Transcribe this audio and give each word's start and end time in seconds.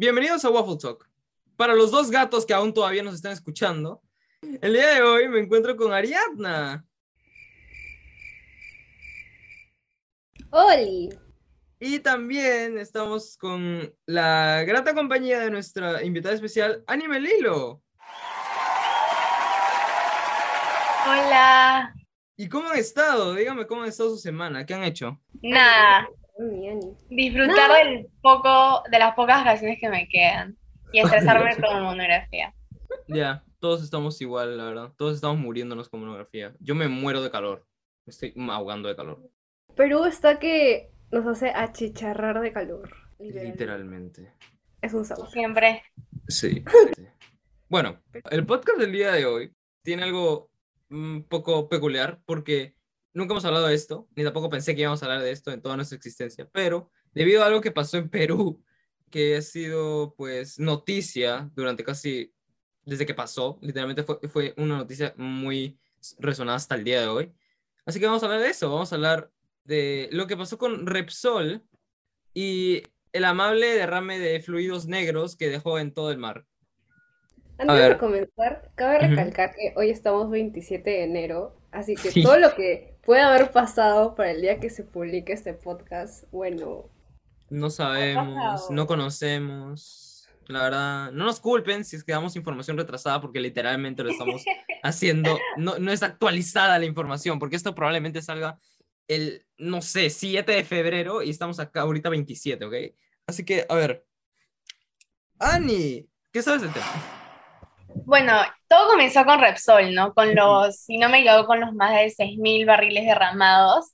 bienvenidos 0.00 0.46
a 0.46 0.50
Waffle 0.50 0.78
Talk. 0.78 1.06
Para 1.56 1.74
los 1.74 1.90
dos 1.90 2.10
gatos 2.10 2.46
que 2.46 2.54
aún 2.54 2.72
todavía 2.72 3.02
nos 3.02 3.16
están 3.16 3.32
escuchando, 3.32 4.00
el 4.40 4.72
día 4.72 4.94
de 4.94 5.02
hoy 5.02 5.28
me 5.28 5.40
encuentro 5.40 5.76
con 5.76 5.92
Ariadna. 5.92 6.86
¡Oli! 10.48 11.10
Y 11.78 11.98
también 11.98 12.78
estamos 12.78 13.36
con 13.36 13.94
la 14.06 14.64
grata 14.66 14.94
compañía 14.94 15.40
de 15.40 15.50
nuestra 15.50 16.02
invitada 16.02 16.34
especial, 16.34 16.82
Anime 16.86 17.20
Lilo. 17.20 17.82
Hola. 21.04 21.94
¿Y 22.38 22.48
cómo 22.48 22.70
han 22.70 22.78
estado? 22.78 23.34
Dígame 23.34 23.66
cómo 23.66 23.82
ha 23.82 23.88
estado 23.88 24.08
su 24.08 24.18
semana. 24.18 24.64
¿Qué 24.64 24.72
han 24.72 24.84
hecho? 24.84 25.20
Nada, 25.42 26.08
Disfrutar 27.08 27.68
Nada. 27.68 27.84
del 27.84 28.06
poco, 28.22 28.82
de 28.90 28.98
las 28.98 29.14
pocas 29.14 29.44
vacaciones 29.44 29.78
que 29.78 29.88
me 29.88 30.08
quedan 30.08 30.56
y 30.92 31.00
estresarme 31.00 31.56
con 31.56 31.82
monografía. 31.82 32.54
Ya, 33.08 33.44
todos 33.58 33.82
estamos 33.82 34.20
igual, 34.20 34.56
la 34.56 34.64
verdad. 34.64 34.92
Todos 34.96 35.16
estamos 35.16 35.38
muriéndonos 35.38 35.88
con 35.88 36.00
monografía. 36.00 36.54
Yo 36.60 36.74
me 36.74 36.88
muero 36.88 37.22
de 37.22 37.30
calor. 37.30 37.66
Me 38.06 38.10
estoy 38.10 38.34
ahogando 38.50 38.88
de 38.88 38.96
calor. 38.96 39.30
Perú 39.76 40.04
está 40.04 40.38
que 40.38 40.90
nos 41.10 41.26
hace 41.26 41.50
achicharrar 41.50 42.40
de 42.40 42.52
calor. 42.52 42.90
literalmente. 43.18 43.50
Literalmente. 43.50 44.32
Es 44.80 44.94
un 44.94 45.04
sabor. 45.04 45.28
Siempre. 45.30 45.82
Sí. 46.28 46.64
sí. 46.96 47.06
Bueno, 47.68 48.00
el 48.30 48.46
podcast 48.46 48.78
del 48.78 48.92
día 48.92 49.12
de 49.12 49.26
hoy 49.26 49.54
tiene 49.82 50.04
algo 50.04 50.50
un 50.90 51.24
poco 51.28 51.68
peculiar 51.68 52.20
porque 52.24 52.74
nunca 53.12 53.32
hemos 53.32 53.44
hablado 53.44 53.66
de 53.66 53.74
esto, 53.74 54.08
ni 54.14 54.24
tampoco 54.24 54.50
pensé 54.50 54.74
que 54.74 54.82
íbamos 54.82 55.02
a 55.02 55.06
hablar 55.06 55.22
de 55.22 55.30
esto 55.30 55.50
en 55.52 55.62
toda 55.62 55.76
nuestra 55.76 55.96
existencia, 55.96 56.48
pero 56.52 56.90
debido 57.12 57.42
a 57.42 57.46
algo 57.46 57.60
que 57.60 57.72
pasó 57.72 57.98
en 57.98 58.08
Perú, 58.08 58.62
que 59.10 59.36
ha 59.36 59.42
sido 59.42 60.14
pues 60.16 60.58
noticia 60.58 61.50
durante 61.54 61.82
casi, 61.84 62.32
desde 62.84 63.06
que 63.06 63.14
pasó, 63.14 63.58
literalmente 63.60 64.04
fue, 64.04 64.18
fue 64.28 64.54
una 64.56 64.76
noticia 64.76 65.14
muy 65.16 65.78
resonada 66.18 66.56
hasta 66.56 66.76
el 66.76 66.84
día 66.84 67.00
de 67.00 67.08
hoy. 67.08 67.32
Así 67.84 67.98
que 67.98 68.06
vamos 68.06 68.22
a 68.22 68.26
hablar 68.26 68.40
de 68.40 68.50
eso, 68.50 68.70
vamos 68.70 68.92
a 68.92 68.94
hablar 68.94 69.30
de 69.64 70.08
lo 70.12 70.26
que 70.26 70.36
pasó 70.36 70.58
con 70.58 70.86
Repsol 70.86 71.62
y 72.32 72.82
el 73.12 73.24
amable 73.24 73.74
derrame 73.74 74.18
de 74.18 74.40
fluidos 74.40 74.86
negros 74.86 75.36
que 75.36 75.48
dejó 75.48 75.78
en 75.78 75.92
todo 75.92 76.10
el 76.12 76.18
mar. 76.18 76.46
Antes 77.58 77.88
de 77.88 77.98
comenzar, 77.98 78.70
cabe 78.74 79.00
recalcar 79.00 79.54
que 79.54 79.74
hoy 79.76 79.90
estamos 79.90 80.30
27 80.30 80.88
de 80.88 81.02
enero, 81.02 81.60
así 81.72 81.94
que 81.94 82.10
Sí. 82.10 82.22
todo 82.22 82.38
lo 82.38 82.54
que 82.54 82.89
puede 83.02 83.22
haber 83.22 83.50
pasado 83.50 84.14
para 84.14 84.30
el 84.30 84.42
día 84.42 84.60
que 84.60 84.70
se 84.70 84.84
publique 84.84 85.32
este 85.32 85.54
podcast, 85.54 86.24
bueno, 86.30 86.90
No 87.48 87.70
sabemos, 87.70 88.70
no 88.70 88.86
conocemos. 88.86 90.28
La 90.46 90.64
verdad, 90.64 91.12
no 91.12 91.24
nos 91.26 91.38
culpen 91.38 91.84
si 91.84 91.94
es 91.94 92.02
que 92.02 92.12
damos 92.12 92.34
información 92.34 92.76
retrasada 92.76 93.20
porque 93.20 93.40
literalmente 93.40 94.02
lo 94.02 94.10
estamos 94.10 94.42
haciendo. 94.82 95.38
No, 95.56 95.78
no 95.78 95.92
es 95.92 96.02
actualizada 96.02 96.78
la 96.78 96.86
información 96.86 97.38
porque 97.38 97.56
esto 97.56 97.74
probablemente 97.74 98.20
salga 98.20 98.58
el, 99.06 99.46
no 99.58 99.80
sé, 99.82 100.10
7 100.10 100.50
de 100.50 100.64
febrero 100.64 101.22
y 101.22 101.30
estamos 101.30 101.60
acá 101.60 101.82
ahorita 101.82 102.08
27, 102.08 102.64
¿ok? 102.64 102.74
Así 103.26 103.44
que, 103.44 103.66
a 103.68 103.74
ver. 103.74 104.04
Ani, 105.38 106.08
¿qué 106.32 106.42
sabes 106.42 106.62
del 106.62 106.72
tema? 106.72 107.19
Bueno, 107.94 108.34
todo 108.68 108.88
comenzó 108.88 109.24
con 109.24 109.40
Repsol, 109.40 109.94
¿no? 109.94 110.14
Con 110.14 110.34
los, 110.34 110.80
si 110.80 110.98
no 110.98 111.08
me 111.08 111.20
equivoco, 111.20 111.46
con 111.46 111.60
los 111.60 111.72
más 111.74 111.92
de 111.92 112.10
6.000 112.10 112.66
barriles 112.66 113.04
derramados. 113.06 113.92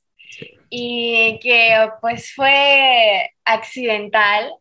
Y 0.68 1.38
que 1.42 1.88
pues 2.00 2.34
fue 2.34 3.30
accidental, 3.44 4.52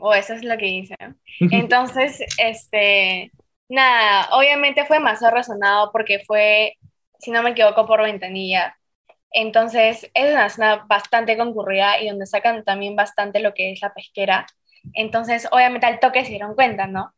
o 0.00 0.14
eso 0.14 0.34
es 0.34 0.44
lo 0.44 0.56
que 0.56 0.66
dicen. 0.66 1.20
Entonces, 1.40 2.20
este, 2.38 3.30
nada, 3.68 4.28
obviamente 4.32 4.84
fue 4.86 4.98
demasiado 4.98 5.34
resonado 5.34 5.90
porque 5.92 6.20
fue, 6.26 6.74
si 7.18 7.30
no 7.30 7.42
me 7.42 7.50
equivoco, 7.50 7.86
por 7.86 8.02
ventanilla. 8.02 8.76
Entonces, 9.30 10.10
es 10.14 10.32
una 10.32 10.48
zona 10.48 10.84
bastante 10.88 11.36
concurrida 11.36 12.00
y 12.00 12.08
donde 12.08 12.26
sacan 12.26 12.64
también 12.64 12.96
bastante 12.96 13.40
lo 13.40 13.54
que 13.54 13.72
es 13.72 13.82
la 13.82 13.92
pesquera. 13.92 14.46
Entonces, 14.92 15.48
obviamente 15.50 15.86
al 15.86 16.00
toque 16.00 16.24
se 16.24 16.30
dieron 16.30 16.54
cuenta, 16.54 16.86
¿no? 16.86 17.13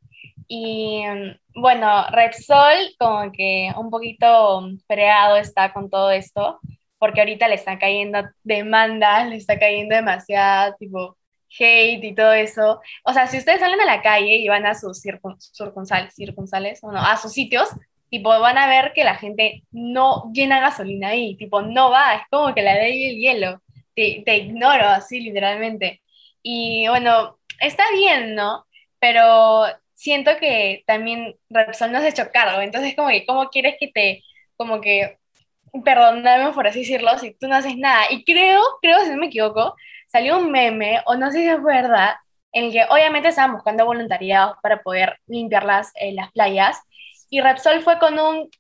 Y 0.49 1.03
mm, 1.07 1.61
bueno, 1.61 2.07
Repsol 2.11 2.95
como 2.99 3.33
que 3.33 3.73
un 3.77 3.91
poquito 3.91 4.69
fregado 4.87 5.37
está 5.37 5.73
con 5.73 5.91
todo 5.91 6.11
esto, 6.11 6.61
porque 6.99 7.21
ahorita 7.21 7.49
le 7.49 7.55
está 7.57 7.79
cayendo 7.79 8.21
demandas, 8.43 9.29
le 9.31 9.37
está 9.37 9.59
cayendo 9.59 9.95
demasiada 9.97 10.75
tipo 10.77 11.17
hate 11.59 12.05
y 12.05 12.15
todo 12.15 12.33
eso. 12.33 12.81
O 13.05 13.13
sea, 13.13 13.27
si 13.27 13.39
ustedes 13.39 13.61
salen 13.61 13.81
a 13.81 13.85
la 13.87 14.03
calle 14.03 14.37
y 14.37 14.49
van 14.49 14.67
a 14.67 14.75
sus 14.75 15.01
circun, 15.01 15.37
circunsal- 15.39 16.11
circunsales, 16.13 16.81
o 16.83 16.93
no, 16.93 17.01
a 17.01 17.17
sus 17.17 17.33
sitios, 17.33 17.69
tipo, 18.11 18.29
van 18.41 18.59
a 18.59 18.69
ver 18.69 18.93
que 18.95 19.05
la 19.05 19.15
gente 19.17 19.63
no 19.71 20.31
llena 20.33 20.61
gasolina 20.61 21.09
ahí, 21.09 21.37
tipo, 21.37 21.63
no 21.63 21.91
va, 21.91 22.15
es 22.17 22.23
como 22.31 22.55
que 22.55 22.63
la 22.63 22.75
ley 22.75 23.07
el 23.11 23.17
hielo, 23.19 23.63
te, 23.95 24.23
te 24.25 24.37
ignoro 24.39 24.87
así 24.89 25.21
literalmente. 25.21 26.03
Y 26.43 26.87
bueno, 26.89 27.39
está 27.61 27.85
bien, 27.93 28.35
¿no? 28.35 28.65
Pero 29.01 29.65
siento 29.97 30.33
que 30.39 30.85
también 30.87 31.37
Repsol 31.51 31.91
no 31.93 32.01
se 32.01 32.07
ha 32.07 32.11
hecho 32.11 32.31
cargo, 32.33 32.61
entonces 32.61 32.95
como 32.95 33.09
que, 33.09 33.27
¿cómo 33.27 33.49
quieres 33.51 33.77
que 33.81 33.89
te, 33.89 34.23
como 34.57 34.81
que, 34.81 35.19
perdóname 35.85 36.53
por 36.53 36.67
así 36.69 36.81
decirlo, 36.81 37.19
si 37.19 37.35
tú 37.35 37.49
no 37.49 37.57
haces 37.57 37.77
nada? 37.77 38.05
Y 38.11 38.25
creo, 38.25 38.61
creo, 38.83 39.01
si 39.05 39.11
no 39.11 39.17
me 39.19 39.27
equivoco, 39.27 39.75
salió 40.09 40.39
un 40.39 40.53
meme, 40.53 41.03
o 41.07 41.17
no 41.17 41.33
sé 41.33 41.39
si 41.41 41.49
es 41.49 41.63
verdad, 41.63 42.15
en 42.53 42.67
el 42.67 42.73
que 42.73 42.85
obviamente 42.91 43.29
estaban 43.29 43.55
buscando 43.55 43.85
voluntariados 43.87 44.57
para 44.63 44.83
poder 44.83 45.19
limpiar 45.27 45.65
las, 45.65 45.93
eh, 45.97 46.13
las 46.13 46.31
playas, 46.33 46.81
y 47.31 47.41
Repsol 47.41 47.83
fue 47.83 47.99
con 47.99 48.19
un, 48.19 48.51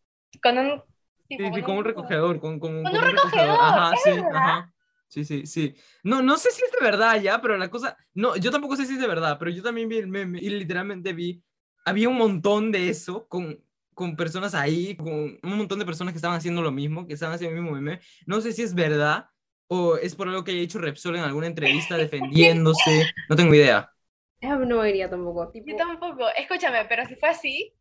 con 0.43 0.59
un... 0.59 0.83
Sí, 1.29 1.37
tipo, 1.37 1.55
sí, 1.55 1.63
con 1.63 1.79
un 1.79 1.85
recogedor, 1.85 2.41
con, 2.41 2.59
con, 2.61 2.83
Con 2.83 2.93
con 2.93 2.97
un 2.97 3.11
recogedor, 3.11 3.59
Ajá, 3.61 3.95
¿es 3.95 4.03
sí, 4.03 4.11
verdad? 4.11 4.31
ajá. 4.35 4.73
Sí, 5.17 5.25
sí, 5.25 5.47
sí. 5.47 5.75
No, 6.03 6.21
no 6.21 6.37
sé 6.37 6.51
si 6.51 6.63
es 6.63 6.71
de 6.71 6.85
verdad 6.85 7.19
ya, 7.23 7.41
pero 7.41 7.57
la 7.57 7.71
cosa, 7.71 7.97
no, 8.13 8.37
yo 8.37 8.51
tampoco 8.51 8.77
sé 8.77 8.85
si 8.85 8.93
es 8.95 9.01
de 9.01 9.07
verdad, 9.07 9.39
pero 9.39 9.51
yo 9.51 9.63
también 9.63 9.89
vi 9.89 9.97
el 9.97 10.09
meme 10.09 10.39
y 10.43 10.51
literalmente 10.51 11.15
vi, 11.15 11.43
había 11.87 12.11
un 12.11 12.19
montón 12.19 12.71
de 12.71 12.91
eso 12.91 13.27
con, 13.27 13.59
con 13.95 14.15
personas 14.15 14.55
ahí, 14.55 14.95
con 14.95 15.09
un 15.43 15.57
montón 15.57 15.79
de 15.79 15.87
personas 15.87 16.13
que 16.13 16.19
estaban 16.19 16.37
haciendo 16.37 16.61
lo 16.61 16.71
mismo, 16.71 17.07
que 17.07 17.15
estaban 17.15 17.35
haciendo 17.35 17.57
el 17.57 17.63
mismo 17.63 17.75
meme. 17.75 18.01
No 18.27 18.43
sé 18.43 18.53
si 18.53 18.61
es 18.63 18.75
verdad 18.75 19.25
o 19.69 19.97
es 19.97 20.15
por 20.15 20.29
algo 20.29 20.45
que 20.45 20.51
haya 20.51 20.61
dicho 20.61 20.79
Repsol 20.79 21.17
en 21.17 21.25
alguna 21.25 21.47
entrevista 21.47 21.97
defendiéndose, 21.97 23.07
no 23.31 23.37
tengo 23.37 23.55
idea. 23.55 23.91
esa 24.39 24.57
no 24.57 24.83
me 24.83 24.91
iría 24.91 25.09
tampoco. 25.09 25.49
Tipo, 25.51 25.71
Yo 25.71 25.77
tampoco, 25.77 26.29
escúchame, 26.37 26.85
pero 26.91 27.07
si 27.07 27.17
fue 27.17 27.31
así, 27.31 27.73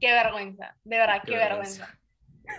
qué 0.00 0.10
vergüenza, 0.10 0.76
de 0.82 0.98
verdad, 0.98 1.22
qué, 1.24 1.30
Qué 1.30 1.38
vergüenza. 1.38 2.00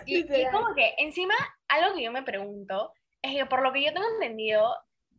Y, 0.06 0.14
y 0.14 0.22
Literal. 0.22 0.52
como 0.52 0.74
que 0.74 0.94
encima, 0.96 1.34
algo 1.68 1.94
que 1.94 2.02
yo 2.02 2.10
me 2.12 2.22
pregunto 2.22 2.94
es 3.22 3.34
que 3.36 3.46
por 3.46 3.62
lo 3.62 3.72
que 3.72 3.84
yo 3.84 3.92
tengo 3.92 4.06
entendido, 4.14 4.74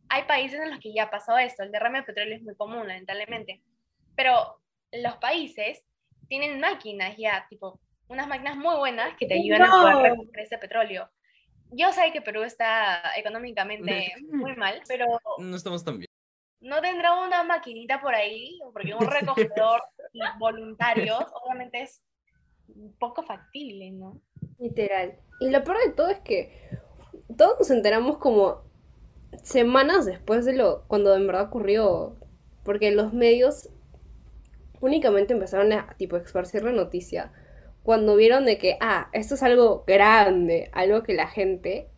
hay 0.08 0.24
países 0.24 0.60
en 0.60 0.70
los 0.70 0.78
que 0.80 0.92
ya 0.92 1.04
ha 1.04 1.10
pasado 1.10 1.38
esto, 1.38 1.62
el 1.62 1.72
derrame 1.72 2.00
de 2.00 2.04
petróleo 2.04 2.36
es 2.36 2.42
muy 2.42 2.54
común, 2.54 2.86
lamentablemente, 2.86 3.62
pero 4.14 4.60
los 4.92 5.16
países 5.16 5.82
tienen 6.28 6.60
máquinas 6.60 7.16
ya, 7.16 7.46
tipo, 7.48 7.80
unas 8.08 8.28
máquinas 8.28 8.56
muy 8.56 8.76
buenas 8.76 9.16
que 9.16 9.26
te 9.26 9.34
ayudan 9.34 9.62
a 9.62 9.70
poder 9.70 9.94
No. 9.96 10.02
recuperar 10.02 10.44
ese 10.44 10.58
petróleo. 10.58 11.10
Yo 11.70 11.90
sé 11.92 12.12
que 12.12 12.20
Perú 12.20 12.42
está 12.42 13.02
económicamente 13.16 14.12
muy 14.30 14.54
mal, 14.56 14.82
pero 14.86 15.06
No 15.38 15.56
estamos 15.56 15.84
tan 15.84 15.98
bien. 15.98 16.08
no 16.60 16.80
tendrá 16.80 17.14
una 17.20 17.42
maquinita 17.42 18.00
por 18.00 18.14
ahí, 18.14 18.58
porque 18.72 18.94
un 18.94 19.00
recogedor 19.58 19.82
y 20.12 20.20
voluntarios, 20.38 21.24
obviamente 21.42 21.82
es 21.82 22.02
un 22.68 22.94
poco 22.98 23.22
factible, 23.22 23.90
¿no? 23.90 24.20
Literal. 24.58 25.18
Y 25.40 25.50
lo 25.50 25.64
peor 25.64 25.78
de 25.84 25.92
todo 25.92 26.08
es 26.10 26.20
que 26.20 26.70
todos 27.36 27.58
nos 27.58 27.70
enteramos 27.70 28.18
como 28.18 28.62
semanas 29.42 30.06
después 30.06 30.44
de 30.44 30.54
lo 30.54 30.84
cuando 30.86 31.14
en 31.14 31.26
verdad 31.26 31.44
ocurrió, 31.44 32.16
porque 32.62 32.90
los 32.90 33.12
medios 33.12 33.68
únicamente 34.80 35.32
empezaron 35.32 35.72
a 35.72 35.94
tipo 35.96 36.16
esparcir 36.16 36.62
la 36.62 36.72
noticia 36.72 37.32
cuando 37.82 38.16
vieron 38.16 38.46
de 38.46 38.58
que 38.58 38.78
ah, 38.80 39.08
esto 39.12 39.34
es 39.34 39.42
algo 39.42 39.84
grande, 39.86 40.70
algo 40.72 41.02
que 41.02 41.14
la 41.14 41.28
gente 41.28 41.88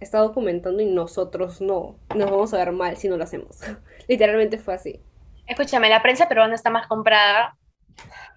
está 0.00 0.18
documentando 0.20 0.80
y 0.80 0.86
nosotros 0.86 1.60
no. 1.60 1.96
Nos 2.14 2.30
vamos 2.30 2.54
a 2.54 2.58
ver 2.58 2.72
mal 2.72 2.96
si 2.96 3.08
no 3.08 3.16
lo 3.16 3.24
hacemos. 3.24 3.58
Literalmente 4.08 4.58
fue 4.58 4.74
así. 4.74 5.00
Escúchame, 5.46 5.88
la 5.90 6.02
prensa 6.02 6.28
peruana 6.28 6.54
está 6.54 6.70
más 6.70 6.86
comprada. 6.86 7.56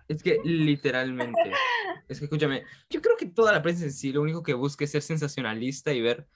Es 0.07 0.23
que 0.23 0.39
literalmente, 0.43 1.51
es 2.07 2.19
que 2.19 2.25
escúchame, 2.25 2.63
yo 2.89 3.01
creo 3.01 3.17
que 3.17 3.25
toda 3.25 3.51
la 3.51 3.61
prensa 3.61 3.83
en 3.83 3.91
sí 3.91 4.11
lo 4.11 4.21
único 4.21 4.41
que 4.43 4.53
busca 4.53 4.85
es 4.85 4.91
ser 4.91 5.01
sensacionalista 5.01 5.93
y 5.93 6.01
ver 6.01 6.27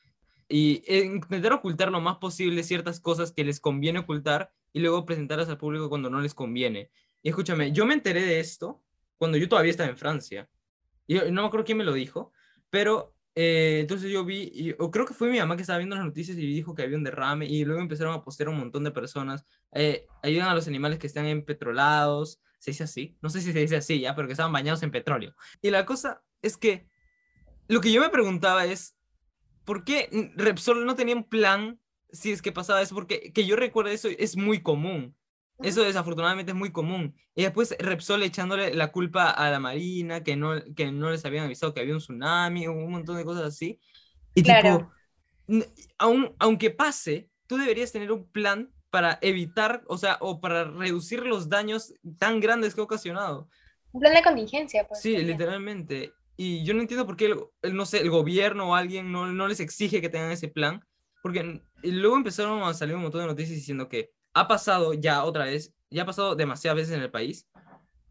y 0.52 0.84
intentar 0.94 1.54
ocultar 1.54 1.92
lo 1.92 2.02
más 2.02 2.18
posible 2.18 2.64
ciertas 2.64 3.00
cosas 3.00 3.32
que 3.32 3.46
les 3.46 3.62
conviene 3.62 4.00
ocultar 4.00 4.52
y 4.74 4.82
luego 4.82 5.06
presentarlas 5.06 5.48
al 5.48 5.58
público 5.58 5.88
cuando 5.88 6.10
no 6.10 6.20
les 6.20 6.34
conviene. 6.34 6.92
Y 7.24 7.30
escúchame, 7.30 7.72
yo 7.72 7.86
me 7.86 7.94
enteré 7.94 8.22
de 8.22 8.40
esto 8.40 8.84
cuando 9.18 9.38
yo 9.38 9.48
todavía 9.48 9.72
estaba 9.72 9.90
en 9.90 9.98
Francia. 9.98 10.50
Y 11.08 11.16
no 11.16 11.42
me 11.42 11.48
acuerdo 11.48 11.66
quién 11.66 11.78
me 11.78 11.86
lo 11.86 11.94
dijo, 11.94 12.34
pero 12.70 13.16
eh, 13.34 13.80
entonces 13.82 14.12
yo 14.12 14.26
vi, 14.26 14.52
y, 14.54 14.76
o 14.78 14.92
creo 14.92 15.06
que 15.06 15.14
fue 15.14 15.30
mi 15.30 15.40
mamá 15.40 15.56
que 15.56 15.62
estaba 15.62 15.80
viendo 15.80 15.96
las 15.96 16.06
noticias 16.06 16.38
y 16.38 16.46
dijo 16.46 16.76
que 16.76 16.82
había 16.84 16.98
un 16.98 17.04
derrame 17.04 17.46
y 17.46 17.64
luego 17.64 17.82
empezaron 17.82 18.14
a 18.14 18.22
postear 18.22 18.50
un 18.50 18.58
montón 18.58 18.84
de 18.84 18.92
personas, 18.92 19.46
eh, 19.72 20.06
ayudan 20.22 20.50
a 20.50 20.56
los 20.56 20.68
animales 20.68 21.00
que 21.00 21.08
están 21.08 21.28
empetrolados, 21.28 22.42
se 22.62 22.72
dice 22.72 22.84
así, 22.84 23.18
no 23.24 23.30
sé 23.32 23.42
si 23.42 23.52
se 23.52 23.60
dice 23.60 23.76
así 23.78 24.00
ya, 24.00 24.16
pero 24.16 24.28
que 24.28 24.34
estaban 24.34 24.54
bañados 24.54 24.84
en 24.84 24.92
petróleo. 24.92 25.34
Y 25.64 25.72
la 25.72 25.84
cosa 25.84 26.22
es 26.44 26.58
que 26.58 26.88
lo 27.68 27.82
que 27.82 27.92
yo 27.92 28.02
me 28.02 28.10
preguntaba 28.10 28.68
es, 28.68 28.96
¿por 29.66 29.84
qué 29.84 30.32
Repsol 30.36 30.86
no 30.86 30.96
tenía 30.96 31.16
un 31.16 31.28
plan 31.28 31.80
si 32.12 32.32
es 32.32 32.44
que 32.44 32.52
pasaba 32.52 32.84
eso? 32.84 32.94
Porque 32.94 33.34
que 33.34 33.48
yo 33.48 33.56
recuerdo 33.56 33.90
eso 33.90 34.10
es 34.10 34.38
muy 34.38 34.62
común. 34.62 35.16
Eso 35.58 35.82
desafortunadamente 35.82 36.52
es 36.52 36.58
muy 36.58 36.72
común. 36.72 37.16
Y 37.34 37.42
después 37.42 37.76
Repsol 37.80 38.22
echándole 38.22 38.76
la 38.76 38.92
culpa 38.92 39.32
a 39.32 39.50
la 39.50 39.60
Marina, 39.60 40.24
que 40.24 40.36
no, 40.36 40.54
que 40.76 40.92
no 40.92 41.10
les 41.10 41.26
habían 41.26 41.46
avisado 41.46 41.74
que 41.74 41.82
había 41.82 41.96
un 41.96 42.00
tsunami, 42.00 42.68
un 42.68 42.92
montón 42.92 43.18
de 43.18 43.26
cosas 43.26 43.46
así. 43.46 43.80
Y 44.36 44.44
tipo, 44.44 44.92
aun, 45.98 46.36
aunque 46.38 46.70
pase, 46.70 47.28
tú 47.48 47.58
deberías 47.58 47.92
tener 47.92 48.12
un 48.12 48.30
plan 48.32 48.72
para 48.92 49.18
evitar, 49.22 49.84
o 49.88 49.98
sea, 49.98 50.18
o 50.20 50.40
para 50.40 50.66
reducir 50.66 51.26
los 51.26 51.50
daños 51.50 51.94
tan 52.20 52.40
grandes 52.40 52.76
que 52.76 52.82
ha 52.82 52.84
ocasionado. 52.84 53.50
Un 53.92 54.02
plan 54.02 54.14
de 54.14 54.22
contingencia, 54.22 54.88
pues. 54.88 55.02
Sí, 55.02 55.18
literalmente. 55.18 56.14
Y 56.38 56.64
yo 56.64 56.74
no 56.74 56.82
entiendo 56.82 57.06
por 57.06 57.18
qué, 57.18 57.36
el, 57.62 57.76
no 57.76 57.86
sé, 57.86 58.02
el 58.02 58.10
gobierno 58.10 58.70
o 58.70 58.76
alguien 58.76 59.12
no, 59.12 59.28
no 59.28 59.48
les 59.48 59.60
exige 59.60 60.02
que 60.02 60.10
tengan 60.10 60.32
ese 60.32 60.48
plan. 60.48 60.86
Porque 61.24 61.62
luego 61.84 62.16
empezaron 62.16 62.64
a 62.64 62.74
salir 62.74 62.96
un 62.96 63.04
montón 63.04 63.22
de 63.22 63.28
noticias 63.28 63.56
diciendo 63.56 63.88
que 63.88 64.12
ha 64.34 64.48
pasado 64.48 64.94
ya 64.94 65.24
otra 65.24 65.46
vez, 65.46 65.74
ya 65.90 66.04
ha 66.04 66.06
pasado 66.06 66.36
demasiadas 66.36 66.78
veces 66.78 66.96
en 66.96 67.02
el 67.02 67.12
país, 67.12 67.48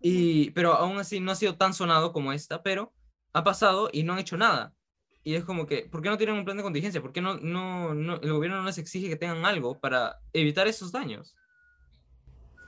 y, 0.00 0.50
pero 0.50 0.72
aún 0.74 0.98
así 0.98 1.20
no 1.20 1.32
ha 1.32 1.34
sido 1.34 1.56
tan 1.56 1.74
sonado 1.74 2.12
como 2.12 2.32
esta, 2.32 2.62
pero 2.62 2.92
ha 3.32 3.44
pasado 3.44 3.90
y 3.92 4.02
no 4.02 4.12
han 4.12 4.20
hecho 4.20 4.36
nada. 4.36 4.74
Y 5.22 5.34
es 5.34 5.44
como 5.44 5.66
que, 5.66 5.88
¿por 5.90 6.02
qué 6.02 6.08
no 6.08 6.16
tienen 6.16 6.36
un 6.36 6.44
plan 6.44 6.56
de 6.56 6.62
contingencia? 6.62 7.02
¿Por 7.02 7.12
qué 7.12 7.20
no, 7.20 7.36
no, 7.36 7.94
no 7.94 8.20
el 8.20 8.32
gobierno 8.32 8.58
no 8.58 8.64
les 8.64 8.78
exige 8.78 9.08
que 9.08 9.16
tengan 9.16 9.44
algo 9.44 9.78
para 9.78 10.20
evitar 10.32 10.66
esos 10.66 10.92
daños? 10.92 11.36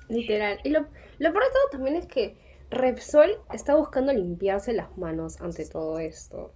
Literal. 0.08 0.60
Y 0.64 0.70
lo, 0.70 0.80
lo 0.80 1.32
peor 1.32 1.44
de 1.44 1.50
todo 1.50 1.68
también 1.70 1.96
es 1.96 2.06
que 2.06 2.36
Repsol 2.70 3.38
está 3.52 3.74
buscando 3.74 4.12
limpiarse 4.12 4.72
las 4.72 4.96
manos 4.98 5.40
ante 5.40 5.66
todo 5.66 5.98
esto. 5.98 6.52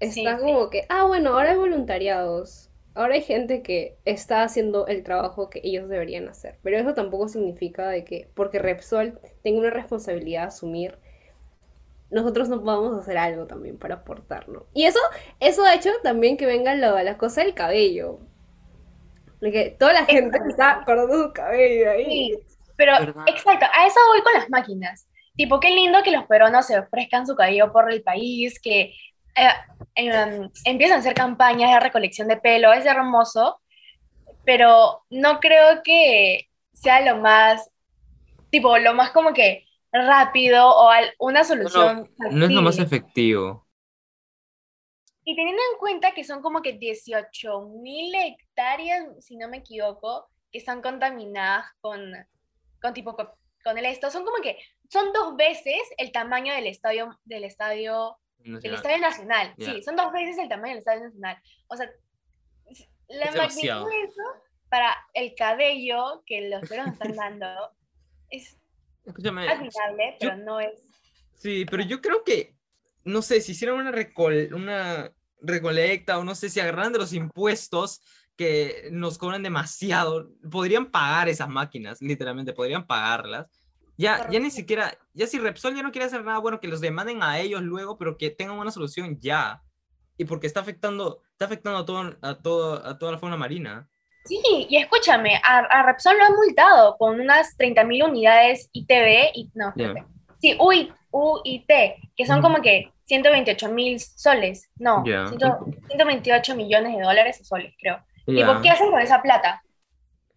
Está 0.00 0.38
como 0.38 0.70
que, 0.70 0.86
ah, 0.88 1.04
bueno, 1.04 1.30
ahora 1.30 1.50
hay 1.50 1.56
voluntariados 1.56 2.68
ahora 2.98 3.14
hay 3.14 3.22
gente 3.22 3.62
que 3.62 3.96
está 4.04 4.42
haciendo 4.42 4.88
el 4.88 5.04
trabajo 5.04 5.50
que 5.50 5.60
ellos 5.62 5.88
deberían 5.88 6.28
hacer, 6.28 6.58
pero 6.62 6.78
eso 6.78 6.94
tampoco 6.94 7.28
significa 7.28 7.88
de 7.88 8.04
que 8.04 8.28
porque 8.34 8.58
Repsol 8.58 9.20
tenga 9.42 9.60
una 9.60 9.70
responsabilidad 9.70 10.44
a 10.44 10.46
asumir, 10.48 10.98
nosotros 12.10 12.48
no 12.48 12.62
podamos 12.62 12.98
hacer 12.98 13.18
algo 13.18 13.46
también 13.46 13.78
para 13.78 13.96
aportarnos. 13.96 14.64
Y 14.72 14.84
eso, 14.84 15.00
eso 15.40 15.64
ha 15.64 15.74
hecho 15.74 15.90
también 16.02 16.36
que 16.36 16.46
venga 16.46 16.74
la, 16.74 17.02
la 17.02 17.18
cosa 17.18 17.42
del 17.42 17.54
cabello. 17.54 18.20
Porque 19.40 19.76
toda 19.78 19.92
la 19.92 20.04
gente 20.04 20.38
está 20.48 20.82
cortando 20.84 21.24
su 21.24 21.32
cabello 21.32 21.90
ahí. 21.90 22.04
Sí, 22.04 22.38
pero 22.76 22.94
exacto, 23.26 23.66
a 23.72 23.86
eso 23.86 24.00
voy 24.08 24.22
con 24.22 24.32
las 24.32 24.48
máquinas. 24.50 25.06
Tipo, 25.36 25.60
qué 25.60 25.70
lindo 25.70 26.02
que 26.02 26.10
los 26.10 26.24
peruanos 26.24 26.66
se 26.66 26.78
ofrezcan 26.78 27.26
su 27.26 27.36
cabello 27.36 27.72
por 27.72 27.92
el 27.92 28.02
país, 28.02 28.58
que 28.60 28.94
eh, 29.36 29.48
em, 29.94 30.50
empiezan 30.64 30.96
a 30.96 31.00
hacer 31.00 31.14
campañas 31.14 31.70
de 31.72 31.80
recolección 31.80 32.26
de 32.26 32.38
pelo, 32.38 32.72
es 32.72 32.86
hermoso, 32.86 33.60
pero 34.44 35.04
no 35.10 35.38
creo 35.38 35.82
que 35.84 36.48
sea 36.72 37.00
lo 37.02 37.20
más, 37.20 37.70
tipo, 38.50 38.78
lo 38.78 38.94
más 38.94 39.10
como 39.10 39.32
que 39.32 39.67
rápido 39.92 40.68
o 40.68 40.90
una 41.18 41.44
solución. 41.44 42.10
No, 42.18 42.46
es 42.46 42.52
lo 42.52 42.62
más 42.62 42.78
efectivo. 42.78 43.66
Y 45.24 45.36
teniendo 45.36 45.60
en 45.72 45.78
cuenta 45.78 46.12
que 46.12 46.24
son 46.24 46.40
como 46.40 46.62
que 46.62 46.72
18 46.72 47.60
mil 47.82 48.14
hectáreas, 48.14 49.04
si 49.20 49.36
no 49.36 49.48
me 49.48 49.58
equivoco, 49.58 50.28
que 50.50 50.58
están 50.58 50.80
contaminadas 50.80 51.66
con, 51.80 52.00
con 52.80 52.94
tipo 52.94 53.14
con 53.14 53.76
el 53.76 53.84
esto, 53.84 54.10
son 54.10 54.24
como 54.24 54.42
que 54.42 54.56
son 54.88 55.12
dos 55.12 55.36
veces 55.36 55.82
el 55.98 56.12
tamaño 56.12 56.54
del 56.54 56.66
estadio 56.66 57.18
del 57.24 57.44
estadio 57.44 58.16
el 58.44 58.74
Estadio 58.74 58.98
Nacional, 58.98 59.54
sí, 59.58 59.82
son 59.82 59.96
dos 59.96 60.12
veces 60.12 60.38
el 60.38 60.48
tamaño 60.48 60.70
del 60.70 60.78
Estadio 60.78 61.04
Nacional. 61.04 61.42
O 61.68 61.76
sea, 61.76 61.90
la 63.08 63.32
magnitud 63.32 63.90
de 63.90 64.02
eso 64.04 64.22
para 64.68 64.96
el 65.14 65.34
cabello 65.34 66.22
que 66.26 66.48
los 66.48 66.68
perros 66.68 66.88
están 66.88 67.16
dando 67.16 67.46
es 68.30 68.57
admirable, 69.08 70.16
pero 70.20 70.36
no 70.36 70.60
es... 70.60 70.70
Sí, 71.34 71.64
pero 71.70 71.82
yo 71.84 72.00
creo 72.00 72.24
que, 72.24 72.56
no 73.04 73.22
sé, 73.22 73.40
si 73.40 73.52
hicieran 73.52 73.76
una, 73.76 73.92
una 74.52 75.12
recolecta 75.40 76.18
o 76.18 76.24
no 76.24 76.34
sé 76.34 76.50
si 76.50 76.60
agarran 76.60 76.92
de 76.92 76.98
los 76.98 77.12
impuestos 77.12 78.00
que 78.36 78.88
nos 78.92 79.18
cobran 79.18 79.42
demasiado, 79.42 80.30
podrían 80.50 80.90
pagar 80.90 81.28
esas 81.28 81.48
máquinas, 81.48 82.00
literalmente, 82.00 82.52
podrían 82.52 82.86
pagarlas 82.86 83.46
ya, 83.98 84.30
ya 84.30 84.38
ni 84.38 84.52
siquiera, 84.52 84.96
ya 85.12 85.26
si 85.26 85.40
Repsol 85.40 85.74
ya 85.74 85.82
no 85.82 85.90
quiere 85.90 86.06
hacer 86.06 86.24
nada, 86.24 86.38
bueno, 86.38 86.60
que 86.60 86.68
los 86.68 86.80
demanden 86.80 87.20
a 87.20 87.40
ellos 87.40 87.62
luego, 87.62 87.98
pero 87.98 88.16
que 88.16 88.30
tengan 88.30 88.56
una 88.56 88.70
solución 88.70 89.18
ya. 89.18 89.60
Y 90.16 90.24
porque 90.24 90.46
está 90.46 90.60
afectando, 90.60 91.20
está 91.32 91.46
afectando 91.46 91.80
a, 91.80 91.84
todo, 91.84 92.16
a, 92.22 92.38
todo, 92.38 92.86
a 92.86 92.96
toda 92.96 93.12
la 93.12 93.18
fauna 93.18 93.36
marina. 93.36 93.88
Sí, 94.24 94.66
y 94.68 94.76
escúchame, 94.76 95.40
a, 95.42 95.82
Repsol 95.84 96.18
lo 96.18 96.24
han 96.24 96.34
multado 96.34 96.96
con 96.98 97.18
unas 97.18 97.56
30.000 97.56 98.08
unidades 98.08 98.68
ITV, 98.72 99.30
y, 99.34 99.50
no, 99.54 99.72
sí, 100.38 100.56
UIT, 101.10 101.70
que 102.14 102.26
son 102.26 102.42
como 102.42 102.60
que 102.60 102.92
128 103.04 103.70
mil 103.70 103.98
soles, 103.98 104.70
no, 104.76 105.02
128 105.02 106.54
millones 106.54 106.96
de 106.96 107.02
dólares 107.02 107.40
o 107.40 107.44
soles, 107.44 107.74
creo. 107.80 108.04
¿Y 108.26 108.44
por 108.44 108.60
qué 108.60 108.70
hacen 108.70 108.90
con 108.90 109.00
esa 109.00 109.22
plata? 109.22 109.62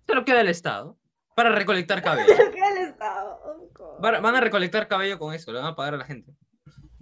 Se 0.07 0.15
lo 0.15 0.23
queda 0.23 0.41
el 0.41 0.47
Estado 0.47 0.97
para 1.35 1.49
recolectar 1.49 2.01
cabello. 2.03 2.33
Van 3.99 4.35
a 4.35 4.39
recolectar 4.39 4.87
cabello 4.87 5.19
con 5.19 5.33
eso, 5.33 5.51
le 5.51 5.59
van 5.59 5.67
a 5.67 5.75
pagar 5.75 5.95
a 5.95 5.97
la 5.97 6.05
gente. 6.05 6.31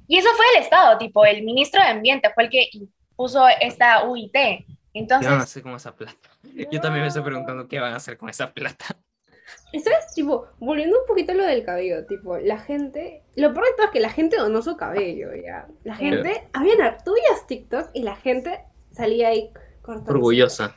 Y 0.07 0.17
eso 0.17 0.29
fue 0.35 0.45
el 0.55 0.63
Estado, 0.63 0.97
tipo, 0.97 1.23
el 1.23 1.43
ministro 1.43 1.81
de 1.83 1.89
Ambiente 1.89 2.31
fue 2.33 2.45
el 2.45 2.49
que 2.49 2.67
puso 3.15 3.47
esta 3.61 4.05
UIT. 4.05 4.35
Entonces... 4.93 5.27
¿Qué 5.27 5.31
van 5.31 5.41
a 5.41 5.43
hacer 5.43 5.63
con 5.63 5.73
esa 5.73 5.95
plata? 5.95 6.29
Yo 6.71 6.81
también 6.81 7.01
me 7.03 7.07
estoy 7.07 7.23
preguntando 7.23 7.67
qué 7.67 7.79
van 7.79 7.93
a 7.93 7.97
hacer 7.97 8.17
con 8.17 8.29
esa 8.29 8.53
plata. 8.53 8.85
¿Sabes? 9.71 10.13
Tipo, 10.13 10.47
volviendo 10.59 10.99
un 10.99 11.05
poquito 11.07 11.31
a 11.31 11.35
lo 11.35 11.43
del 11.43 11.63
cabello, 11.63 12.05
tipo, 12.05 12.37
la 12.37 12.59
gente, 12.59 13.23
lo 13.35 13.53
peor 13.53 13.65
de 13.65 13.73
todo 13.73 13.85
es 13.87 13.91
que 13.91 13.99
la 13.99 14.09
gente 14.09 14.37
donó 14.37 14.61
su 14.61 14.77
cabello, 14.77 15.29
ya. 15.35 15.67
La 15.83 15.95
gente, 15.95 16.47
había 16.53 16.97
tú 17.03 17.13
TikTok 17.47 17.89
y 17.93 18.03
la 18.03 18.15
gente 18.15 18.63
salía 18.91 19.29
ahí 19.29 19.51
cortando. 19.81 20.11
Orgullosa. 20.11 20.75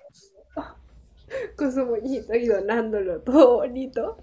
Con 1.57 1.73
su 1.73 1.85
moñito 1.85 2.35
y 2.35 2.47
donándolo, 2.47 3.21
todo 3.21 3.57
bonito 3.57 4.19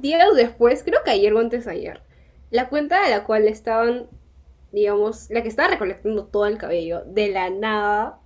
días 0.00 0.34
después, 0.34 0.82
creo 0.82 1.02
que 1.04 1.10
ayer 1.10 1.32
o 1.32 1.38
antes 1.38 1.64
de 1.64 1.70
ayer, 1.72 2.02
la 2.50 2.68
cuenta 2.68 3.02
de 3.02 3.10
la 3.10 3.24
cual 3.24 3.46
estaban, 3.48 4.08
digamos, 4.72 5.30
la 5.30 5.42
que 5.42 5.48
estaba 5.48 5.68
recolectando 5.68 6.26
todo 6.26 6.46
el 6.46 6.58
cabello, 6.58 7.02
de 7.06 7.28
la 7.28 7.50
nada, 7.50 8.20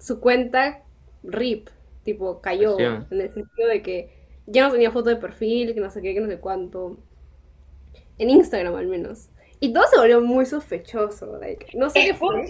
su 0.00 0.20
cuenta 0.20 0.82
RIP, 1.22 1.68
tipo, 2.02 2.40
cayó, 2.40 2.78
en 2.78 3.06
el 3.10 3.32
sentido 3.32 3.68
de 3.68 3.82
que 3.82 4.20
ya 4.46 4.66
no 4.66 4.72
tenía 4.72 4.90
foto 4.90 5.10
de 5.10 5.16
perfil, 5.16 5.74
que 5.74 5.80
no 5.80 5.90
sé 5.90 6.02
qué, 6.02 6.14
que 6.14 6.20
no 6.20 6.26
sé 6.28 6.40
cuánto. 6.40 6.98
En 8.18 8.30
Instagram 8.30 8.74
al 8.74 8.86
menos. 8.86 9.30
Y 9.60 9.72
todo 9.72 9.86
se 9.86 9.98
volvió 9.98 10.20
muy 10.20 10.46
sospechoso, 10.46 11.38
no 11.74 11.90
sé 11.90 12.06
qué 12.06 12.14
fue. 12.14 12.48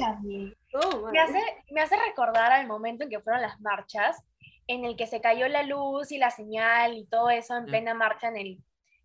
me, 1.13 1.21
hace, 1.21 1.41
me 1.73 1.81
hace 1.81 1.97
recordar 2.09 2.53
al 2.53 2.69
momento 2.69 3.05
en 3.05 3.11
que 3.11 3.21
fueron 3.21 3.43
las 3.43 3.61
marchas 3.61 4.23
en 4.69 4.85
el 4.85 4.97
que 4.97 5.09
se 5.09 5.21
cayó 5.21 5.49
la 5.49 5.65
luz 5.65 6.13
y 6.13 6.19
la 6.19 6.31
señal 6.31 6.97
y 6.97 7.05
todo 7.05 7.29
eso 7.31 7.57
en 7.57 7.65
mm. 7.65 7.67
plena 7.67 7.95
marcha 7.95 8.29
en 8.29 8.37
el, 8.37 8.59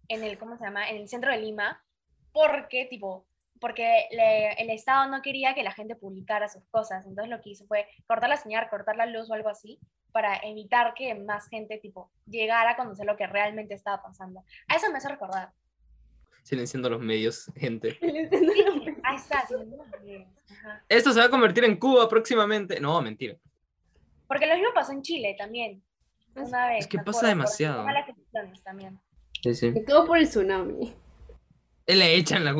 en 0.09 0.23
el, 0.23 0.37
¿cómo 0.37 0.57
se 0.57 0.65
llama? 0.65 0.87
En 0.87 0.97
el 0.97 1.09
centro 1.09 1.31
de 1.31 1.39
Lima, 1.39 1.83
porque, 2.31 2.85
tipo, 2.85 3.25
porque 3.59 4.07
el 4.57 4.69
Estado 4.69 5.09
no 5.09 5.21
quería 5.21 5.53
que 5.53 5.63
la 5.63 5.71
gente 5.71 5.95
publicara 5.95 6.47
sus 6.47 6.63
cosas, 6.65 7.05
entonces 7.05 7.29
lo 7.29 7.41
que 7.41 7.51
hizo 7.51 7.65
fue 7.65 7.87
cortar 8.07 8.29
la 8.29 8.37
señal, 8.37 8.69
cortar 8.69 8.95
la 8.95 9.05
luz 9.05 9.29
o 9.29 9.33
algo 9.33 9.49
así, 9.49 9.79
para 10.11 10.37
evitar 10.43 10.93
que 10.93 11.13
más 11.15 11.49
gente, 11.49 11.77
tipo, 11.77 12.09
llegara 12.25 12.71
a 12.71 12.75
conocer 12.75 13.05
lo 13.05 13.17
que 13.17 13.27
realmente 13.27 13.73
estaba 13.73 14.01
pasando. 14.01 14.43
A 14.67 14.75
eso 14.75 14.89
me 14.91 14.97
hace 14.97 15.09
recordar. 15.09 15.51
Silenciando 16.43 16.89
los 16.89 17.01
medios, 17.01 17.51
gente. 17.55 17.97
Ahí 19.03 19.15
está, 19.15 19.45
Esto 20.87 21.11
se 21.11 21.19
va 21.19 21.25
a 21.25 21.29
convertir 21.29 21.63
en 21.63 21.77
Cuba 21.77 22.07
próximamente. 22.07 22.79
No, 22.79 23.01
mentira. 23.01 23.35
Porque 24.27 24.45
lo 24.45 24.55
mismo 24.55 24.69
pasó 24.73 24.91
en 24.91 25.01
Chile 25.01 25.35
también. 25.37 25.83
Una 26.35 26.67
vez. 26.67 26.81
Es 26.81 26.87
que 26.87 26.99
pasa 26.99 27.27
demasiado. 27.27 27.85
también. 28.63 28.99
Sí, 29.41 29.55
sí. 29.55 29.73
Por 30.07 30.17
el 30.17 30.27
tsunami. 30.27 30.93
Le 31.87 32.15
echan 32.15 32.43
la 32.43 32.53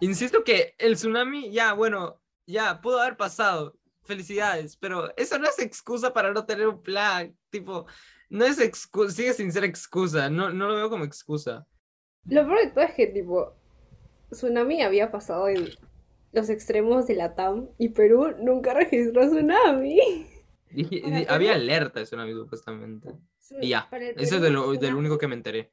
Insisto 0.00 0.44
que 0.44 0.74
el 0.78 0.94
tsunami, 0.94 1.50
ya, 1.50 1.72
bueno, 1.74 2.20
ya, 2.46 2.80
pudo 2.80 3.00
haber 3.00 3.16
pasado. 3.16 3.76
Felicidades, 4.04 4.76
pero 4.76 5.16
eso 5.16 5.38
no 5.38 5.46
es 5.48 5.58
excusa 5.60 6.12
para 6.12 6.32
no 6.32 6.44
tener 6.44 6.66
un 6.66 6.82
plan. 6.82 7.36
Tipo, 7.50 7.86
no 8.30 8.44
es 8.44 8.58
excusa, 8.60 9.12
sigue 9.14 9.32
sin 9.32 9.52
ser 9.52 9.62
excusa. 9.62 10.28
No, 10.28 10.50
no 10.50 10.66
lo 10.66 10.74
veo 10.74 10.90
como 10.90 11.04
excusa. 11.04 11.66
Lo 12.24 12.44
peor 12.44 12.58
de 12.64 12.70
todo 12.72 12.84
es 12.84 12.94
que, 12.94 13.06
tipo, 13.06 13.54
tsunami 14.30 14.82
había 14.82 15.12
pasado 15.12 15.48
en 15.48 15.68
los 16.32 16.48
extremos 16.48 17.06
de 17.06 17.14
la 17.14 17.34
TAM 17.36 17.68
y 17.78 17.90
Perú 17.90 18.34
nunca 18.40 18.74
registró 18.74 19.24
tsunami. 19.28 20.00
Y- 20.74 21.08
y- 21.20 21.26
había 21.28 21.52
alerta 21.54 22.00
de 22.00 22.06
tsunami 22.06 22.32
supuestamente. 22.32 23.08
Sí, 23.38 23.56
Y 23.60 23.68
ya, 23.68 23.88
eso 24.16 24.36
es 24.36 24.42
de 24.42 24.50
lo, 24.50 24.72
del 24.72 24.80
tsunami- 24.80 24.98
único 24.98 25.18
que 25.18 25.28
me 25.28 25.34
enteré. 25.36 25.72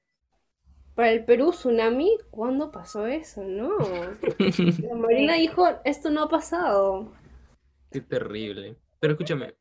Para 1.00 1.13
el 1.13 1.24
Perú, 1.24 1.51
tsunami, 1.51 2.18
¿cuándo 2.29 2.72
pasó 2.74 3.08
eso? 3.08 3.41
No. 3.41 3.70
La 4.84 4.96
Marina 4.96 5.36
dijo, 5.36 5.65
esto 5.86 6.10
no 6.10 6.24
ha 6.24 6.27
pasado. 6.27 7.13
Qué 7.89 8.01
terrible. 8.01 8.75
Pero 9.00 9.13
escúchame, 9.13 9.56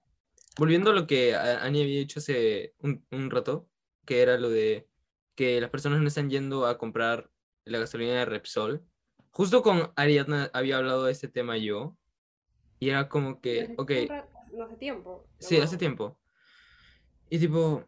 volviendo 0.59 0.90
a 0.90 0.95
lo 0.95 1.07
que 1.07 1.37
a- 1.37 1.62
Ani 1.62 1.83
había 1.83 2.00
dicho 2.00 2.18
hace 2.18 2.75
un, 2.80 3.07
un 3.12 3.30
rato, 3.30 3.68
que 4.04 4.21
era 4.21 4.37
lo 4.37 4.49
de 4.50 4.88
que 5.37 5.61
las 5.61 5.71
personas 5.71 6.00
no 6.00 6.09
están 6.09 6.28
yendo 6.28 6.66
a 6.66 6.76
comprar 6.76 7.30
la 7.64 7.78
gasolina 7.78 8.14
de 8.14 8.25
Repsol. 8.25 8.83
Justo 9.30 9.62
con 9.62 9.92
Ariadna 9.95 10.50
había 10.52 10.78
hablado 10.78 11.04
de 11.04 11.12
este 11.12 11.28
tema 11.28 11.57
yo. 11.57 11.97
Y 12.80 12.90
era 12.90 13.09
como 13.09 13.40
que, 13.40 13.76
ok, 13.78 13.92
No 14.52 14.64
hace 14.64 14.76
tiempo. 14.76 15.25
sí, 15.38 15.57
hace 15.59 15.76
tiempo. 15.76 16.18
Y 17.30 17.38
tipo, 17.38 17.85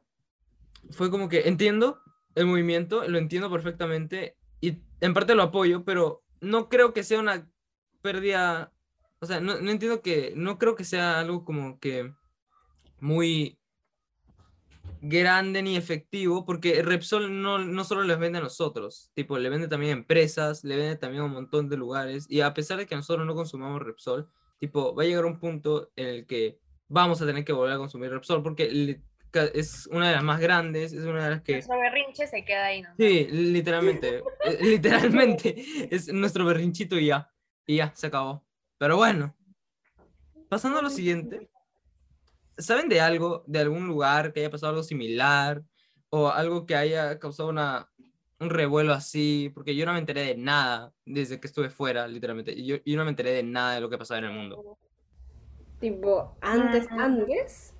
fue 0.92 1.10
como 1.10 1.28
que 1.28 1.48
entiendo 1.48 2.00
el 2.34 2.46
movimiento, 2.46 3.06
lo 3.08 3.18
entiendo 3.18 3.50
perfectamente 3.50 4.36
y 4.60 4.78
en 5.00 5.14
parte 5.14 5.34
lo 5.34 5.42
apoyo, 5.42 5.84
pero 5.84 6.22
no 6.40 6.68
creo 6.68 6.92
que 6.92 7.02
sea 7.02 7.20
una 7.20 7.48
pérdida, 8.02 8.72
o 9.20 9.26
sea, 9.26 9.40
no, 9.40 9.54
entiendo 9.54 10.02
que, 10.02 10.32
no 10.36 10.58
creo 10.58 10.74
que 10.74 10.84
sea 10.84 11.20
algo 11.20 11.44
como 11.44 11.78
que 11.78 12.12
muy 13.00 13.58
grande 15.02 15.62
ni 15.62 15.76
efectivo, 15.76 16.44
porque 16.44 16.82
Repsol 16.82 17.40
no, 17.40 17.58
no 17.58 17.84
solo 17.84 18.04
les 18.04 18.18
vende 18.18 18.38
a 18.38 18.42
nosotros, 18.42 19.10
tipo, 19.14 19.38
le 19.38 19.48
vende 19.48 19.68
también 19.68 19.92
a 19.92 19.98
empresas, 19.98 20.62
le 20.62 20.76
vende 20.76 20.96
también 20.96 21.22
a 21.22 21.26
un 21.26 21.32
montón 21.32 21.68
de 21.68 21.76
lugares, 21.76 22.26
y 22.28 22.42
a 22.42 22.52
pesar 22.52 22.78
de 22.78 22.86
que 22.86 22.96
nosotros 22.96 23.26
no 23.26 23.34
consumamos 23.34 23.82
Repsol, 23.82 24.28
tipo, 24.58 24.94
va 24.94 25.04
a 25.04 25.06
llegar 25.06 25.24
un 25.24 25.38
punto 25.38 25.90
en 25.96 26.06
el 26.06 26.26
que 26.26 26.58
vamos 26.88 27.22
a 27.22 27.26
tener 27.26 27.44
que 27.44 27.52
volver 27.52 27.74
a 27.74 27.78
consumir 27.78 28.10
Repsol, 28.10 28.42
porque 28.42 29.00
es 29.32 29.86
una 29.86 30.08
de 30.08 30.14
las 30.14 30.24
más 30.24 30.40
grandes, 30.40 30.92
es 30.92 31.04
una 31.04 31.24
de 31.24 31.30
las 31.30 31.42
que... 31.42 31.52
Nuestro 31.54 31.78
berrinche 31.78 32.26
se 32.26 32.44
queda 32.44 32.66
ahí, 32.66 32.82
¿no? 32.82 32.90
Sí, 32.96 33.26
literalmente, 33.30 34.22
eh, 34.44 34.58
literalmente, 34.60 35.54
es 35.90 36.12
nuestro 36.12 36.44
berrinchito 36.44 36.98
y 36.98 37.06
ya, 37.06 37.30
y 37.66 37.76
ya, 37.76 37.92
se 37.94 38.08
acabó. 38.08 38.44
Pero 38.78 38.96
bueno, 38.96 39.36
pasando 40.48 40.78
a 40.78 40.82
lo 40.82 40.90
siguiente, 40.90 41.50
¿saben 42.58 42.88
de 42.88 43.00
algo, 43.00 43.44
de 43.46 43.60
algún 43.60 43.86
lugar 43.86 44.32
que 44.32 44.40
haya 44.40 44.50
pasado 44.50 44.70
algo 44.70 44.82
similar 44.82 45.62
o 46.10 46.28
algo 46.28 46.66
que 46.66 46.74
haya 46.74 47.18
causado 47.18 47.50
una, 47.50 47.88
un 48.40 48.50
revuelo 48.50 48.92
así? 48.92 49.50
Porque 49.54 49.76
yo 49.76 49.86
no 49.86 49.92
me 49.92 49.98
enteré 49.98 50.22
de 50.22 50.36
nada 50.36 50.92
desde 51.04 51.38
que 51.38 51.46
estuve 51.46 51.70
fuera, 51.70 52.08
literalmente, 52.08 52.52
y 52.52 52.66
yo, 52.66 52.76
yo 52.84 52.96
no 52.96 53.04
me 53.04 53.10
enteré 53.10 53.32
de 53.32 53.42
nada 53.42 53.74
de 53.74 53.80
lo 53.80 53.90
que 53.90 53.98
pasaba 53.98 54.18
en 54.18 54.24
el 54.24 54.32
mundo. 54.32 54.78
Tipo, 55.78 56.36
antes, 56.42 56.86
antes, 56.90 57.74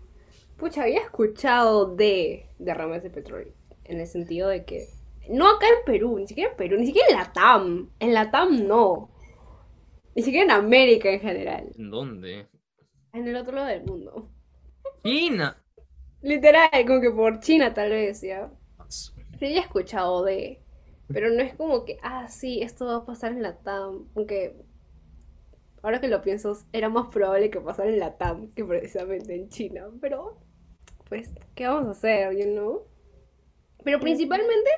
pucha, 0.61 0.83
había 0.83 1.01
escuchado 1.01 1.97
de 1.97 2.47
derrames 2.59 3.03
de 3.03 3.11
petróleo. 3.11 3.53
En 3.85 3.99
el 3.99 4.07
sentido 4.07 4.49
de 4.49 4.65
que, 4.65 4.87
no 5.29 5.49
acá 5.49 5.67
en 5.67 5.85
Perú, 5.85 6.19
ni 6.19 6.29
siquiera 6.29 6.51
en 6.51 6.57
Perú, 6.57 6.77
ni 6.79 6.87
siquiera 6.87 7.09
en 7.11 7.17
la 7.17 7.33
TAM. 7.33 7.91
En 7.99 8.15
la 8.15 8.31
TAM 8.31 8.69
no. 8.69 9.11
Ni 10.15 10.23
siquiera 10.23 10.45
en 10.45 10.51
América 10.51 11.11
en 11.11 11.21
general. 11.21 11.73
¿En 11.77 11.91
dónde? 11.91 12.47
En 13.13 13.27
el 13.27 13.35
otro 13.35 13.57
lado 13.57 13.69
del 13.69 13.85
mundo. 13.85 14.31
China. 15.03 15.57
Literal, 16.23 16.69
como 16.87 17.01
que 17.01 17.11
por 17.11 17.41
China 17.41 17.73
tal 17.75 17.91
vez, 17.91 18.21
¿ya? 18.21 18.53
Sí, 18.89 19.47
he 19.47 19.59
escuchado 19.59 20.23
de, 20.23 20.63
pero 21.09 21.31
no 21.31 21.41
es 21.41 21.55
como 21.55 21.85
que, 21.85 21.99
ah, 22.03 22.29
sí, 22.29 22.63
esto 22.63 22.87
va 22.87 22.97
a 22.97 23.07
pasar 23.07 23.33
en 23.33 23.43
la 23.43 23.57
TAM, 23.59 24.09
aunque 24.15 24.57
ahora 25.83 26.01
que 26.01 26.09
lo 26.09 26.21
pienso, 26.21 26.57
era 26.73 26.89
más 26.89 27.09
probable 27.09 27.51
que 27.51 27.61
pasara 27.61 27.89
en 27.89 27.99
la 27.99 28.17
TAM 28.19 28.53
que 28.53 28.65
precisamente 28.65 29.35
en 29.35 29.49
China, 29.49 29.89
pero 30.01 30.39
pues, 31.11 31.35
¿qué 31.57 31.69
vamos 31.69 31.89
a 31.89 31.93
hacer, 31.93 32.35
you 32.39 32.47
know? 32.47 32.89
Pero 33.85 34.01
principalmente 34.01 34.71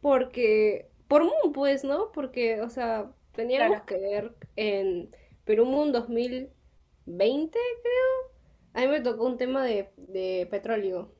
porque, 0.00 0.90
por 1.08 1.24
Moon, 1.24 1.52
pues, 1.54 1.84
¿no? 1.84 2.12
Porque, 2.12 2.62
o 2.62 2.70
sea, 2.70 3.12
teníamos 3.34 3.82
Claro. 3.82 3.86
que 3.86 3.98
ver 3.98 4.36
en 4.56 5.10
Perú 5.44 5.66
Moon 5.66 5.92
2020, 5.92 7.58
creo. 7.82 8.34
A 8.74 8.80
mí 8.82 8.88
me 8.88 9.00
tocó 9.02 9.26
un 9.26 9.38
tema 9.38 9.64
de, 9.64 9.92
de 9.96 10.48
petróleo. 10.50 11.14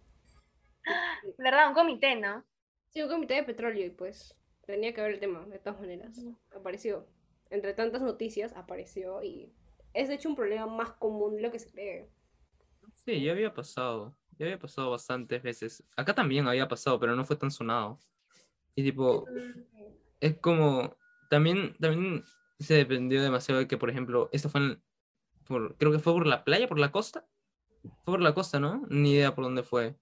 ¿Verdad? 1.39 1.69
Un 1.69 1.75
comité, 1.75 2.17
¿no? 2.17 2.45
Sí, 2.91 3.03
un 3.03 3.09
comité 3.09 3.35
de 3.35 3.45
petróleo 3.45 3.87
y 3.87 3.91
pues 3.91 4.37
tenía 4.67 4.93
que 4.95 5.01
ver 5.01 5.13
el 5.13 5.21
tema, 5.21 5.47
de 5.47 5.59
todas 5.59 5.81
maneras. 5.81 6.27
Apareció. 6.55 7.07
Entre 7.51 7.75
tantas 7.75 8.03
noticias 8.03 8.53
apareció 8.57 9.23
y 9.23 9.53
es 9.95 10.09
de 10.09 10.15
hecho 10.15 10.29
un 10.29 10.37
problema 10.37 10.67
más 10.67 10.93
común 10.93 11.37
de 11.37 11.43
lo 11.43 11.51
que 11.51 11.59
se 11.59 11.71
cree. 11.71 12.11
Sí, 12.95 13.23
ya 13.23 13.33
había 13.33 13.55
pasado. 13.55 14.17
Ya 14.39 14.47
había 14.47 14.59
pasado 14.59 14.91
bastantes 14.91 15.43
veces. 15.43 15.83
Acá 15.97 16.15
también 16.15 16.47
había 16.47 16.69
pasado, 16.69 17.01
pero 17.01 17.17
no 17.17 17.25
fue 17.25 17.37
tan 17.37 17.51
sonado. 17.51 17.99
Y 18.77 18.85
tipo, 18.85 19.27
es 20.21 20.39
como, 20.39 20.97
también, 21.29 21.75
también 21.81 22.25
se 22.61 22.75
dependió 22.75 23.23
demasiado 23.23 23.61
de 23.61 23.67
que, 23.67 23.77
por 23.77 23.91
ejemplo, 23.91 24.29
esto 24.33 24.49
fue 24.49 24.61
en, 24.61 24.83
por, 25.47 25.77
creo 25.77 25.91
que 25.91 25.99
fue 25.99 26.13
por 26.13 26.27
la 26.27 26.45
playa, 26.45 26.69
por 26.69 26.79
la 26.79 26.93
costa. 26.93 27.27
Fue 27.83 28.15
por 28.15 28.21
la 28.21 28.35
costa, 28.35 28.61
¿no? 28.61 28.87
Ni 28.89 29.13
idea 29.13 29.35
por 29.35 29.45
dónde 29.45 29.65
fue. 29.65 29.97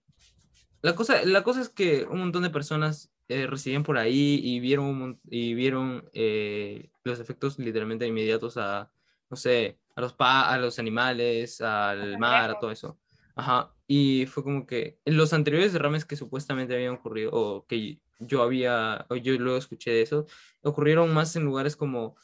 La 0.83 0.95
cosa, 0.95 1.25
la 1.25 1.43
cosa 1.43 1.63
es 1.63 1.71
que 1.71 2.05
un 2.05 2.19
montón 2.19 2.43
de 2.43 2.51
personas 2.51 3.11
eh, 3.29 3.47
residían 3.47 3.83
por 3.83 3.97
ahí 3.97 4.41
y 4.43 4.61
vieron, 4.61 5.19
y 5.25 5.55
vieron 5.55 6.09
eh, 6.13 6.91
los 7.05 7.19
efectos 7.19 7.59
literalmente 7.59 8.07
inmediatos 8.07 8.57
a, 8.57 8.91
no 9.31 9.37
sé, 9.37 9.79
a 9.95 10.01
los, 10.01 10.13
pa 10.13 10.51
a 10.53 10.59
los 10.59 10.79
animales, 10.79 11.61
al 11.61 12.19
mar, 12.19 12.51
a 12.51 12.59
todo 12.59 12.71
eso. 12.71 12.99
Ajá. 13.35 13.73
Y 13.89 14.27
fue 14.27 14.43
como 14.43 14.67
que 14.67 14.99
en 15.05 15.17
los 15.17 15.33
anteriores 15.33 15.73
derrames 15.73 16.05
que 16.05 16.17
supuestamente 16.17 16.75
habían 16.75 16.95
ocurrido, 16.95 17.31
o 17.33 17.67
que 17.67 18.01
yo 18.19 18.43
había, 18.43 19.07
o 19.11 19.17
yo 19.17 19.35
luego 19.39 19.59
escuché 19.59 19.91
de 19.93 20.03
eso, 20.03 20.27
ocurrieron 20.63 21.13
más 21.15 21.37
en 21.37 21.45
lugares 21.45 21.77
como, 21.77 22.17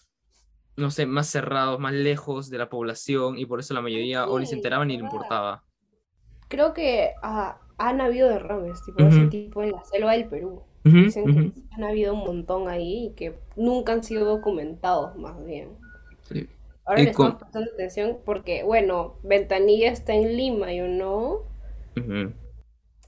no 0.76 0.90
sé, 0.90 1.06
más 1.06 1.28
cerrados, 1.30 1.80
más 1.80 1.94
lejos 1.94 2.50
de 2.50 2.58
la 2.58 2.70
población, 2.70 3.38
y 3.38 3.46
por 3.46 3.60
eso 3.60 3.74
la 3.74 3.82
mayoría 3.82 4.28
o 4.28 4.38
ni 4.40 4.46
se 4.46 4.54
Sí, 4.54 4.56
enteraban 4.56 4.88
ni 4.88 4.96
le 4.96 5.04
importaba. 5.04 5.64
Creo 6.48 6.72
que 6.74 7.14
ah, 7.22 7.58
han 7.78 8.00
habido 8.00 8.28
derrames, 8.28 8.82
tipo 8.84 9.00
ese 9.06 9.24
Ujú. 9.24 9.30
tipo 9.30 9.62
en 9.62 9.72
la 9.72 9.84
selva 9.84 10.12
del 10.12 10.28
Perú. 10.28 10.62
Dicen 11.00 11.28
que 11.30 11.52
han 11.72 11.84
habido 11.84 12.14
un 12.14 12.20
montón 12.20 12.68
ahí 12.68 13.06
y 13.06 13.10
que 13.14 13.38
nunca 13.56 13.92
han 13.92 14.04
sido 14.04 14.24
documentados, 14.26 15.16
más 15.16 15.42
bien. 15.44 15.70
Sí. 16.28 16.48
Ahora 16.84 17.02
le 17.02 17.10
estamos 17.10 17.36
prestando 17.40 17.70
atención 17.72 18.18
porque, 18.24 18.62
bueno, 18.64 19.14
Ventanilla 19.22 19.90
está 19.90 20.14
en 20.14 20.36
Lima, 20.36 20.72
¿yo 20.72 20.86
no? 20.88 21.42
Ujú. 21.96 22.34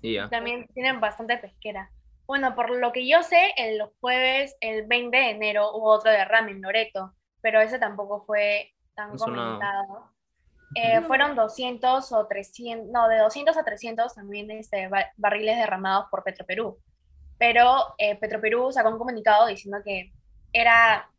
Y 0.02 0.14
ya. 0.14 0.28
También 0.28 0.66
tienen 0.74 1.00
bastante 1.00 1.36
pesquera. 1.38 1.90
Bueno, 2.26 2.54
por 2.54 2.70
lo 2.70 2.92
que 2.92 3.06
yo 3.06 3.22
sé, 3.22 3.52
el 3.56 3.82
jueves, 4.00 4.56
el 4.60 4.86
20 4.86 5.16
de 5.16 5.30
enero, 5.30 5.72
hubo 5.74 5.90
otro 5.90 6.10
derrame 6.10 6.52
en 6.52 6.62
Loreto, 6.62 7.14
pero 7.42 7.60
ese 7.60 7.78
tampoco 7.78 8.24
fue 8.24 8.72
tan 8.94 9.12
No 9.12 9.16
comentado. 9.18 10.10
Eh, 10.74 10.98
Ujú. 10.98 11.06
fueron 11.08 11.36
200 11.36 12.10
o 12.12 12.26
300, 12.26 12.88
no, 12.90 13.08
de 13.08 13.18
200 13.18 13.56
a 13.56 13.64
300 13.64 14.14
también 14.14 14.50
este, 14.50 14.88
ba- 14.88 15.12
barriles 15.16 15.56
derramados 15.56 16.06
por 16.10 16.24
Petroperú. 16.24 16.78
Pero 17.38 17.94
eh, 17.98 18.16
Petroperú 18.16 18.72
sacó 18.72 18.90
un 18.90 18.98
comunicado 18.98 19.46
diciendo 19.46 19.78
que 19.84 20.12
era 20.52 21.10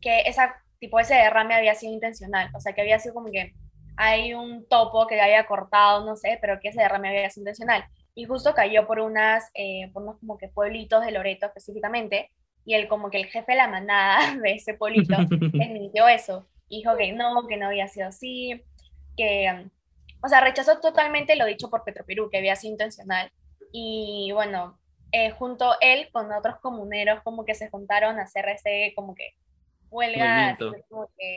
que 0.00 0.20
esa, 0.22 0.54
tipo, 0.78 0.98
ese 1.00 1.14
derrame 1.14 1.54
había 1.54 1.74
sido 1.74 1.92
intencional, 1.92 2.50
o 2.54 2.60
sea, 2.60 2.72
que 2.74 2.80
había 2.82 2.98
sido 2.98 3.14
como 3.14 3.30
que 3.30 3.54
hay 3.96 4.34
un 4.34 4.66
topo 4.68 5.06
que 5.06 5.20
había 5.20 5.46
cortado, 5.46 6.04
no 6.04 6.16
sé, 6.16 6.38
pero 6.40 6.58
que 6.60 6.68
ese 6.68 6.80
derrame 6.80 7.08
había 7.08 7.30
sido 7.30 7.42
intencional. 7.42 7.84
Y 8.14 8.24
justo 8.24 8.54
cayó 8.54 8.86
por 8.86 9.00
unas, 9.00 9.50
eh, 9.54 9.90
por 9.92 10.02
unos 10.02 10.18
como 10.18 10.38
que 10.38 10.48
pueblitos 10.48 11.04
de 11.04 11.12
Loreto 11.12 11.46
específicamente, 11.46 12.30
y 12.64 12.74
él 12.74 12.88
como 12.88 13.10
que 13.10 13.18
el 13.18 13.26
jefe 13.26 13.52
de 13.52 13.58
la 13.58 13.68
manada 13.68 14.18
de 14.42 14.52
ese 14.52 14.74
pueblito 14.74 15.16
desmintió 15.52 16.08
eso. 16.08 16.46
Dijo 16.68 16.96
que 16.96 17.12
no, 17.12 17.46
que 17.48 17.56
no 17.56 17.66
había 17.66 17.88
sido 17.88 18.08
así, 18.08 18.62
que, 19.16 19.66
o 20.22 20.28
sea, 20.28 20.40
rechazó 20.40 20.80
totalmente 20.80 21.36
lo 21.36 21.44
dicho 21.46 21.68
por 21.68 21.84
Petroperú, 21.84 22.30
que 22.30 22.38
había 22.38 22.56
sido 22.56 22.72
intencional. 22.72 23.30
Y 23.72 24.30
bueno, 24.32 24.78
eh, 25.12 25.30
junto 25.32 25.74
él 25.80 26.08
con 26.12 26.32
otros 26.32 26.56
comuneros 26.60 27.20
como 27.22 27.44
que 27.44 27.54
se 27.54 27.68
juntaron 27.68 28.18
a 28.18 28.22
hacer 28.22 28.48
ese 28.48 28.92
como 28.94 29.14
que 29.14 29.34
huelga, 29.90 30.24
así 30.72 30.82
como 30.88 31.08
que- 31.18 31.36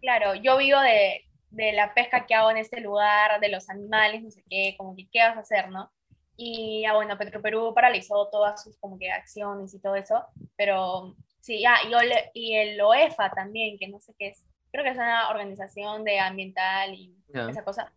claro, 0.00 0.34
yo 0.34 0.56
vivo 0.58 0.80
de, 0.80 1.24
de 1.50 1.72
la 1.72 1.94
pesca 1.94 2.26
que 2.26 2.34
hago 2.34 2.50
en 2.50 2.56
este 2.58 2.80
lugar, 2.80 3.40
de 3.40 3.48
los 3.48 3.68
animales, 3.68 4.22
no 4.22 4.30
sé 4.30 4.44
qué, 4.48 4.74
como 4.78 4.94
que 4.96 5.08
qué 5.10 5.20
vas 5.20 5.36
a 5.36 5.40
hacer, 5.40 5.68
¿no? 5.68 5.90
Y 6.36 6.82
ya 6.82 6.94
bueno, 6.94 7.18
Petroperú 7.18 7.74
paralizó 7.74 8.28
todas 8.28 8.62
sus 8.62 8.78
como 8.78 8.98
que 8.98 9.10
acciones 9.10 9.74
y 9.74 9.80
todo 9.80 9.96
eso, 9.96 10.24
pero 10.56 11.14
sí, 11.40 11.60
ya, 11.60 11.74
y, 11.88 11.92
Ole- 11.94 12.30
y 12.34 12.54
el 12.54 12.80
OEFA 12.80 13.30
también, 13.30 13.76
que 13.78 13.88
no 13.88 14.00
sé 14.00 14.14
qué 14.18 14.28
es, 14.28 14.46
creo 14.72 14.84
que 14.84 14.90
es 14.90 14.96
una 14.96 15.28
organización 15.30 16.04
de 16.04 16.18
ambiental 16.20 16.94
y 16.94 17.14
esa 17.50 17.64
cosa. 17.64 17.92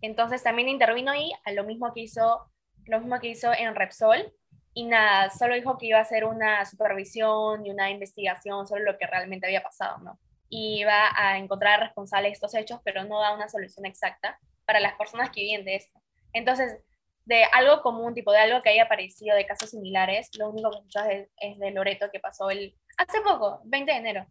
Entonces 0.00 0.42
también 0.42 0.68
intervino 0.68 1.10
ahí 1.10 1.32
a 1.44 1.52
lo 1.52 1.64
mismo 1.64 1.92
que 1.92 2.02
hizo, 2.02 2.46
lo 2.86 3.00
mismo 3.00 3.18
que 3.18 3.28
hizo 3.28 3.52
en 3.52 3.74
Repsol, 3.74 4.32
y 4.74 4.84
nada, 4.84 5.30
solo 5.30 5.56
dijo 5.56 5.76
que 5.76 5.86
iba 5.86 5.98
a 5.98 6.02
hacer 6.02 6.24
una 6.24 6.64
supervisión 6.66 7.66
y 7.66 7.70
una 7.70 7.90
investigación 7.90 8.66
sobre 8.66 8.84
lo 8.84 8.96
que 8.96 9.06
realmente 9.08 9.46
había 9.46 9.62
pasado, 9.62 9.98
¿no? 9.98 10.18
Y 10.48 10.84
va 10.84 11.10
a 11.14 11.38
encontrar 11.38 11.80
responsables 11.80 12.30
de 12.30 12.34
estos 12.34 12.54
hechos, 12.54 12.80
pero 12.84 13.04
no 13.04 13.20
da 13.20 13.34
una 13.34 13.48
solución 13.48 13.86
exacta 13.86 14.38
para 14.64 14.80
las 14.80 14.94
personas 14.96 15.30
que 15.30 15.42
viven 15.42 15.64
de 15.64 15.76
esto. 15.76 16.00
Entonces, 16.32 16.78
de 17.24 17.44
algo 17.52 17.82
común, 17.82 18.14
tipo 18.14 18.32
de 18.32 18.38
algo 18.38 18.62
que 18.62 18.70
haya 18.70 18.84
aparecido 18.84 19.36
de 19.36 19.46
casos 19.46 19.70
similares, 19.70 20.30
lo 20.38 20.48
único 20.50 20.70
que 20.70 20.76
escuchas 20.78 21.08
es, 21.36 21.58
de 21.58 21.70
Loreto 21.70 22.06
que 22.10 22.20
pasó 22.20 22.50
el 22.50 22.74
hace 22.96 23.20
poco, 23.20 23.60
20 23.64 23.92
de 23.92 23.98
enero. 23.98 24.26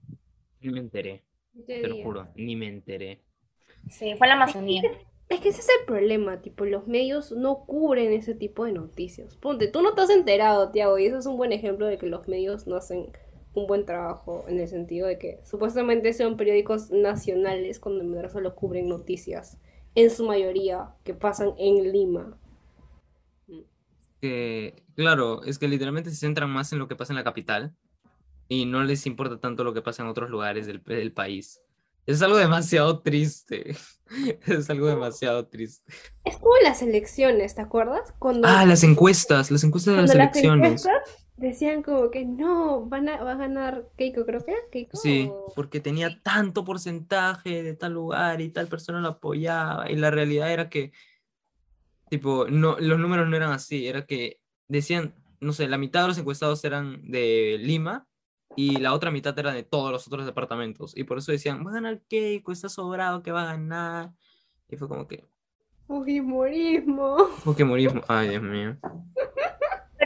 Ni 0.60 0.72
me 0.72 0.80
enteré. 0.80 1.24
Te 1.66 1.88
lo 1.88 2.04
juro, 2.04 2.28
ni 2.36 2.56
me 2.56 2.68
enteré. 2.68 3.22
Sí, 3.90 4.16
fue 4.16 4.28
en 4.28 4.30
la 4.30 4.36
Amazonía. 4.36 4.82
Es 5.30 5.42
que 5.42 5.50
ese 5.50 5.60
es 5.60 5.70
el 5.70 5.86
problema, 5.86 6.42
tipo, 6.42 6.66
los 6.66 6.88
medios 6.88 7.32
no 7.34 7.66
cubren 7.66 8.14
ese 8.14 8.34
tipo 8.34 8.64
de 8.66 8.72
noticias. 8.72 9.36
Ponte, 9.36 9.68
tú 9.68 9.82
no 9.82 9.94
te 9.94 10.02
has 10.02 10.10
enterado, 10.10 10.72
Tiago, 10.72 10.98
y 10.98 11.06
eso 11.06 11.18
es 11.18 11.26
un 11.26 11.36
buen 11.36 11.52
ejemplo 11.52 11.86
de 11.86 11.98
que 11.98 12.06
los 12.06 12.28
medios 12.30 12.66
no 12.66 12.78
hacen 12.78 13.12
un 13.58 13.68
buen 13.68 13.86
trabajo 13.86 14.46
en 14.48 14.60
el 14.60 14.68
sentido 14.68 15.08
de 15.08 15.18
que 15.18 15.40
supuestamente 15.44 16.14
son 16.14 16.38
periódicos 16.38 16.92
nacionales 16.92 17.80
cuando 17.80 18.04
en 18.04 18.12
verdad 18.12 18.32
solo 18.32 18.56
cubren 18.56 18.88
noticias, 18.88 19.58
en 19.96 20.12
su 20.12 20.26
mayoría, 20.26 20.94
que 21.04 21.14
pasan 21.14 21.54
en 21.58 21.92
Lima. 21.92 22.38
Que, 24.22 24.84
claro, 24.96 25.44
es 25.44 25.58
que 25.58 25.68
literalmente 25.68 26.12
se 26.12 26.18
centran 26.18 26.50
más 26.50 26.72
en 26.72 26.80
lo 26.80 26.88
que 26.88 26.96
pasa 26.96 27.14
en 27.14 27.18
la 27.18 27.24
capital 27.24 27.76
y 28.48 28.66
no 28.66 28.84
les 28.84 29.06
importa 29.06 29.40
tanto 29.40 29.64
lo 29.64 29.74
que 29.74 29.82
pasa 29.82 30.04
en 30.04 30.10
otros 30.10 30.30
lugares 30.30 30.68
del, 30.68 30.84
del 30.84 31.12
país. 31.12 31.62
Es 32.06 32.22
algo 32.22 32.38
demasiado 32.38 33.00
triste. 33.00 33.76
Es 34.46 34.70
algo 34.70 34.88
demasiado 34.88 35.48
triste. 35.48 35.92
Es 36.24 36.38
como 36.38 36.54
las 36.64 36.82
elecciones, 36.82 37.56
¿te 37.56 37.62
acuerdas? 37.62 38.14
Cuando, 38.20 38.48
ah, 38.48 38.66
las 38.66 38.84
encuestas, 38.84 39.52
las 39.52 39.66
encuestas 39.66 39.96
de 39.96 40.02
las 40.04 40.12
elecciones. 40.12 40.88
Decían 41.38 41.84
como 41.84 42.10
que 42.10 42.26
no, 42.26 42.86
van 42.86 43.08
a, 43.10 43.24
va 43.24 43.34
a 43.34 43.38
ganar 43.38 43.88
Keiko, 43.96 44.26
creo 44.26 44.44
que 44.44 44.52
era 44.52 44.62
Keiko. 44.72 44.98
Sí, 44.98 45.32
porque 45.56 45.80
tenía 45.80 46.22
tanto 46.24 46.66
porcentaje 46.66 47.64
de 47.64 47.76
tal 47.76 47.94
lugar 47.94 48.42
y 48.42 48.50
tal 48.50 48.68
persona 48.68 49.00
lo 49.00 49.10
apoyaba. 49.10 49.90
Y 49.90 49.96
la 49.96 50.12
realidad 50.12 50.52
era 50.52 50.70
que, 50.70 50.92
tipo, 52.10 52.48
no, 52.50 52.78
los 52.80 53.00
números 53.00 53.30
no 53.30 53.36
eran 53.36 53.52
así. 53.52 53.88
Era 53.88 54.06
que 54.06 54.40
decían, 54.68 55.14
no 55.40 55.54
sé, 55.54 55.68
la 55.68 55.78
mitad 55.78 56.02
de 56.02 56.08
los 56.10 56.18
encuestados 56.18 56.64
eran 56.66 57.10
de 57.10 57.58
Lima 57.60 58.08
y 58.56 58.78
la 58.78 58.94
otra 58.94 59.12
mitad 59.12 59.38
era 59.38 59.54
de 59.54 59.64
todos 59.64 59.92
los 59.92 60.08
otros 60.08 60.26
departamentos. 60.26 60.98
Y 60.98 61.04
por 61.04 61.20
eso 61.20 61.32
decían, 61.32 61.66
va 61.66 61.70
a 61.70 61.76
ganar 61.76 62.02
Keiko, 62.10 62.52
está 62.52 62.70
sobrado, 62.70 63.22
que 63.22 63.32
va 63.32 63.44
a 63.44 63.54
ganar. 63.54 64.12
Y 64.68 64.76
fue 64.76 64.88
como 64.88 65.08
que... 65.08 65.24
Fujimorismo. 65.86 67.28
Fujimorismo, 67.44 68.02
ay 68.08 68.30
Dios 68.30 68.44
mío. 68.44 68.78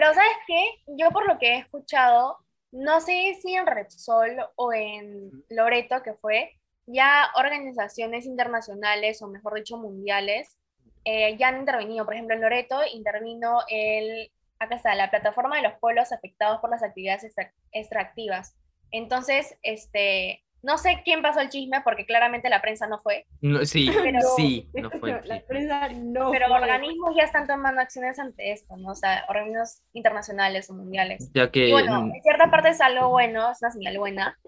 Pero 0.02 0.16
¿sabes 0.16 0.36
qué? 0.48 0.64
Yo 0.98 1.12
por 1.12 1.28
lo 1.28 1.38
que 1.38 1.54
he 1.54 1.58
escuchado, 1.60 2.40
no 2.72 3.02
sé 3.02 3.38
si 3.40 3.54
en 3.54 3.68
Repsol 3.68 4.32
o 4.56 4.74
en 4.74 5.30
Loreto, 5.48 6.02
que 6.02 6.16
fue, 6.16 6.60
ya 6.88 7.30
organizaciones 7.36 8.26
internacionales 8.26 9.22
o 9.22 9.28
mejor 9.28 9.54
dicho 9.54 9.78
mundiales 9.78 10.58
eh, 11.06 11.38
ya 11.38 11.50
han 11.50 11.60
intervenido. 11.60 12.04
Por 12.06 12.16
ejemplo, 12.16 12.34
en 12.36 12.42
Loreto 12.42 12.80
intervino 12.92 13.60
el 13.70 14.32
acá 14.58 14.74
está, 14.74 14.96
la 14.96 15.12
plataforma 15.12 15.58
de 15.58 15.70
los 15.70 15.74
pueblos 15.80 16.12
afectados 16.12 16.60
por 16.62 16.72
las 16.72 16.82
actividades 16.82 17.36
extractivas. 17.72 18.56
Entonces, 18.90 19.56
este, 19.62 20.44
no 20.64 20.78
sé 20.78 21.02
quién 21.04 21.22
pasó 21.22 21.40
el 21.40 21.50
chisme 21.50 21.82
porque 21.82 22.06
claramente 22.06 22.50
la 22.50 22.62
prensa 22.62 22.88
no 22.88 23.00
fue. 23.00 23.26
sí, 23.64 23.92
sí, 24.38 24.70
no 24.74 24.90
fue. 25.00 25.22
La 25.26 25.42
prensa 25.42 25.90
no 25.90 26.32
Pero 26.32 26.54
organismos 26.54 27.16
ya 27.18 27.24
están 27.24 27.48
tomando 27.48 27.82
acciones 27.82 28.20
ante 28.20 28.52
esto, 28.52 28.78
¿no? 28.78 28.92
O 28.92 28.96
sea, 28.96 29.26
organismos 29.30 29.82
internacionales 29.94 30.70
o 30.70 30.74
mundiales. 30.74 31.32
Ya 31.34 31.52
que... 31.52 31.70
Y 31.70 31.72
bueno, 31.72 32.12
en 32.14 32.22
cierta 32.22 32.50
parte 32.52 32.70
es 32.70 32.82
algo 32.82 33.10
bueno, 33.10 33.52
es 33.52 33.62
una 33.62 33.72
señal 33.72 33.98
buena, 33.98 34.40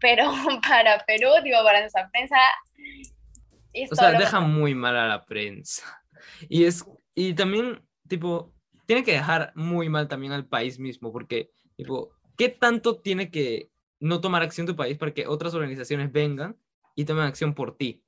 pero 0.00 0.24
para 0.68 1.04
Perú, 1.04 1.28
digo, 1.42 1.58
para 1.64 1.80
nuestra 1.80 2.08
prensa... 2.10 2.36
o 3.90 3.94
sea, 3.94 4.12
deja 4.12 4.40
muy 4.40 4.74
mal 4.74 4.96
a 4.96 5.08
la 5.08 5.24
prensa. 5.24 6.02
Y 6.48 6.64
es... 6.64 6.84
Y 7.14 7.32
también, 7.32 7.82
tipo, 8.06 8.52
tiene 8.84 9.02
que 9.02 9.12
dejar 9.12 9.52
muy 9.54 9.88
mal 9.88 10.06
también 10.06 10.32
al 10.32 10.46
país 10.46 10.78
mismo, 10.78 11.10
porque, 11.10 11.50
tipo, 11.76 12.10
¿qué 12.36 12.50
tanto 12.50 13.00
tiene 13.00 13.30
que 13.30 13.70
no 14.00 14.20
tomar 14.20 14.42
acción 14.42 14.66
tu 14.66 14.76
país 14.76 14.98
para 14.98 15.12
que 15.12 15.26
otras 15.26 15.54
organizaciones 15.54 16.12
vengan 16.12 16.56
y 16.94 17.04
tomen 17.04 17.24
acción 17.24 17.54
por 17.54 17.76
ti? 17.76 18.02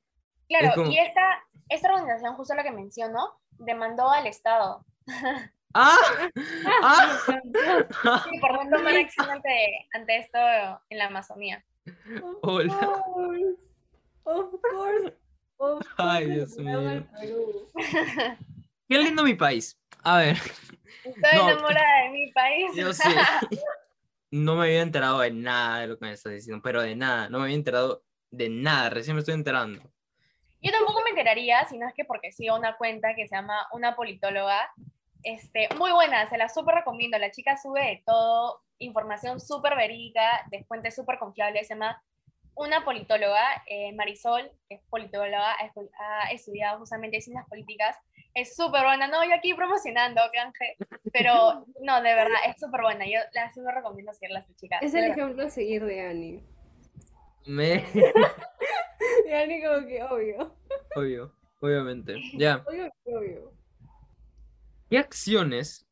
Claro, 0.48 0.90
y 0.90 0.98
esta, 0.98 1.46
esta 1.68 1.92
organización, 1.92 2.34
justo 2.34 2.54
la 2.54 2.62
que 2.62 2.70
menciono, 2.70 3.40
demandó 3.58 4.10
al 4.10 4.26
Estado. 4.26 4.84
¡Ah! 5.74 5.96
¡Ah! 6.82 7.18
Sí, 8.24 8.38
por 8.40 8.52
no 8.64 8.76
tomar 8.76 8.96
acción 8.96 9.28
ante, 9.30 9.88
ante 9.92 10.18
esto 10.18 10.38
en 10.88 10.98
la 10.98 11.06
Amazonía. 11.06 11.64
Hola. 12.42 12.74
Of 12.74 13.02
course. 13.12 13.56
Of 14.24 14.54
course. 15.58 15.88
Ay, 15.98 16.30
Dios 16.30 16.56
mío. 16.58 17.06
Qué 18.88 18.98
lindo 18.98 19.22
mi 19.24 19.34
país. 19.34 19.78
A 20.02 20.18
ver. 20.18 20.36
Estoy 21.04 21.38
enamorada 21.38 22.02
de 22.04 22.10
mi 22.10 22.32
país. 22.32 22.72
Yo 22.74 22.92
sí. 22.92 23.08
No 24.30 24.56
me 24.56 24.64
había 24.64 24.82
enterado 24.82 25.20
de 25.20 25.30
nada 25.30 25.80
de 25.80 25.86
lo 25.86 25.98
que 25.98 26.06
me 26.06 26.12
estás 26.12 26.32
diciendo, 26.32 26.60
pero 26.62 26.82
de 26.82 26.94
nada. 26.94 27.28
No 27.28 27.38
me 27.38 27.44
había 27.44 27.56
enterado 27.56 28.04
de 28.30 28.48
nada. 28.48 28.90
Recién 28.90 29.16
me 29.16 29.20
estoy 29.20 29.34
enterando. 29.34 29.82
Yo 30.60 30.72
tampoco 30.72 31.00
me 31.04 31.10
enteraría, 31.10 31.64
sino 31.66 31.86
es 31.86 31.94
que 31.94 32.04
porque 32.04 32.32
sigo 32.32 32.56
una 32.56 32.76
cuenta 32.76 33.14
que 33.14 33.28
se 33.28 33.36
llama 33.36 33.66
Una 33.72 33.94
Politóloga. 33.94 34.70
Este, 35.22 35.68
muy 35.76 35.92
buena, 35.92 36.28
se 36.28 36.36
la 36.36 36.48
súper 36.48 36.76
recomiendo. 36.76 37.18
La 37.18 37.30
chica 37.30 37.56
sube 37.56 37.80
de 37.80 38.02
todo, 38.04 38.62
información 38.78 39.40
súper 39.40 39.76
verídica, 39.76 40.44
de 40.50 40.64
fuentes 40.64 40.94
súper 40.94 41.18
confiables. 41.18 41.68
Se 41.68 41.74
llama 41.74 42.02
Una 42.58 42.84
Politóloga, 42.84 43.62
eh, 43.66 43.92
Marisol, 43.92 44.50
que 44.68 44.76
es 44.76 44.80
politóloga, 44.90 45.54
ha 45.54 46.32
estudiado 46.32 46.78
justamente 46.78 47.20
ciencias 47.20 47.48
políticas 47.48 47.96
es 48.40 48.54
súper 48.54 48.84
buena. 48.84 49.08
No, 49.08 49.24
yo 49.24 49.34
aquí 49.34 49.54
promocionando, 49.54 50.20
canje. 50.32 50.76
Pero 51.12 51.66
no, 51.82 52.02
de 52.02 52.14
verdad, 52.14 52.36
es 52.46 52.60
súper 52.60 52.82
buena. 52.82 53.04
Yo 53.06 53.18
la 53.32 53.52
súper 53.52 53.74
recomiendo 53.74 54.12
seguirla 54.12 54.40
a 54.40 54.54
chica. 54.56 54.78
Es 54.80 54.94
el 54.94 55.04
ejemplo 55.04 55.46
a 55.46 55.50
seguir 55.50 55.84
de 55.84 56.00
Annie. 56.00 56.44
Me. 57.46 57.84
de 59.24 59.34
Annie, 59.34 59.62
como 59.62 59.86
que 59.86 60.02
obvio. 60.02 60.56
Obvio, 60.94 61.34
obviamente. 61.60 62.16
Ya. 62.34 62.56
Obvio, 62.66 62.92
obvio. 63.04 63.52
¿Qué 64.90 64.98
acciones 64.98 65.86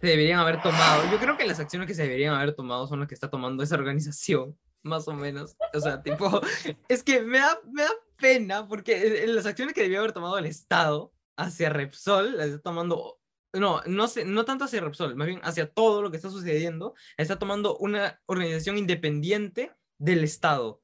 se 0.00 0.06
deberían 0.06 0.40
haber 0.40 0.60
tomado? 0.60 1.08
Yo 1.10 1.18
creo 1.18 1.36
que 1.36 1.46
las 1.46 1.60
acciones 1.60 1.86
que 1.86 1.94
se 1.94 2.02
deberían 2.02 2.34
haber 2.34 2.54
tomado 2.54 2.86
son 2.86 2.98
las 2.98 3.08
que 3.08 3.14
está 3.14 3.30
tomando 3.30 3.62
esa 3.62 3.76
organización, 3.76 4.58
más 4.82 5.08
o 5.08 5.12
menos. 5.12 5.56
O 5.74 5.80
sea, 5.80 6.02
tipo, 6.02 6.40
es 6.88 7.02
que 7.02 7.22
me 7.22 7.38
da, 7.38 7.58
me 7.70 7.82
da 7.82 7.90
pena 8.16 8.66
porque 8.66 9.24
las 9.26 9.46
acciones 9.46 9.74
que 9.74 9.82
debió 9.82 10.00
haber 10.00 10.12
tomado 10.12 10.38
el 10.38 10.46
Estado 10.46 11.12
hacia 11.36 11.70
Repsol, 11.70 12.40
está 12.40 12.58
tomando, 12.58 13.20
no, 13.52 13.80
no, 13.86 14.08
sé, 14.08 14.24
no 14.24 14.44
tanto 14.44 14.64
hacia 14.64 14.80
Repsol, 14.80 15.14
más 15.16 15.28
bien 15.28 15.40
hacia 15.44 15.72
todo 15.72 16.02
lo 16.02 16.10
que 16.10 16.16
está 16.16 16.30
sucediendo, 16.30 16.94
está 17.16 17.38
tomando 17.38 17.76
una 17.78 18.20
organización 18.26 18.76
independiente 18.76 19.72
del 19.98 20.24
Estado. 20.24 20.82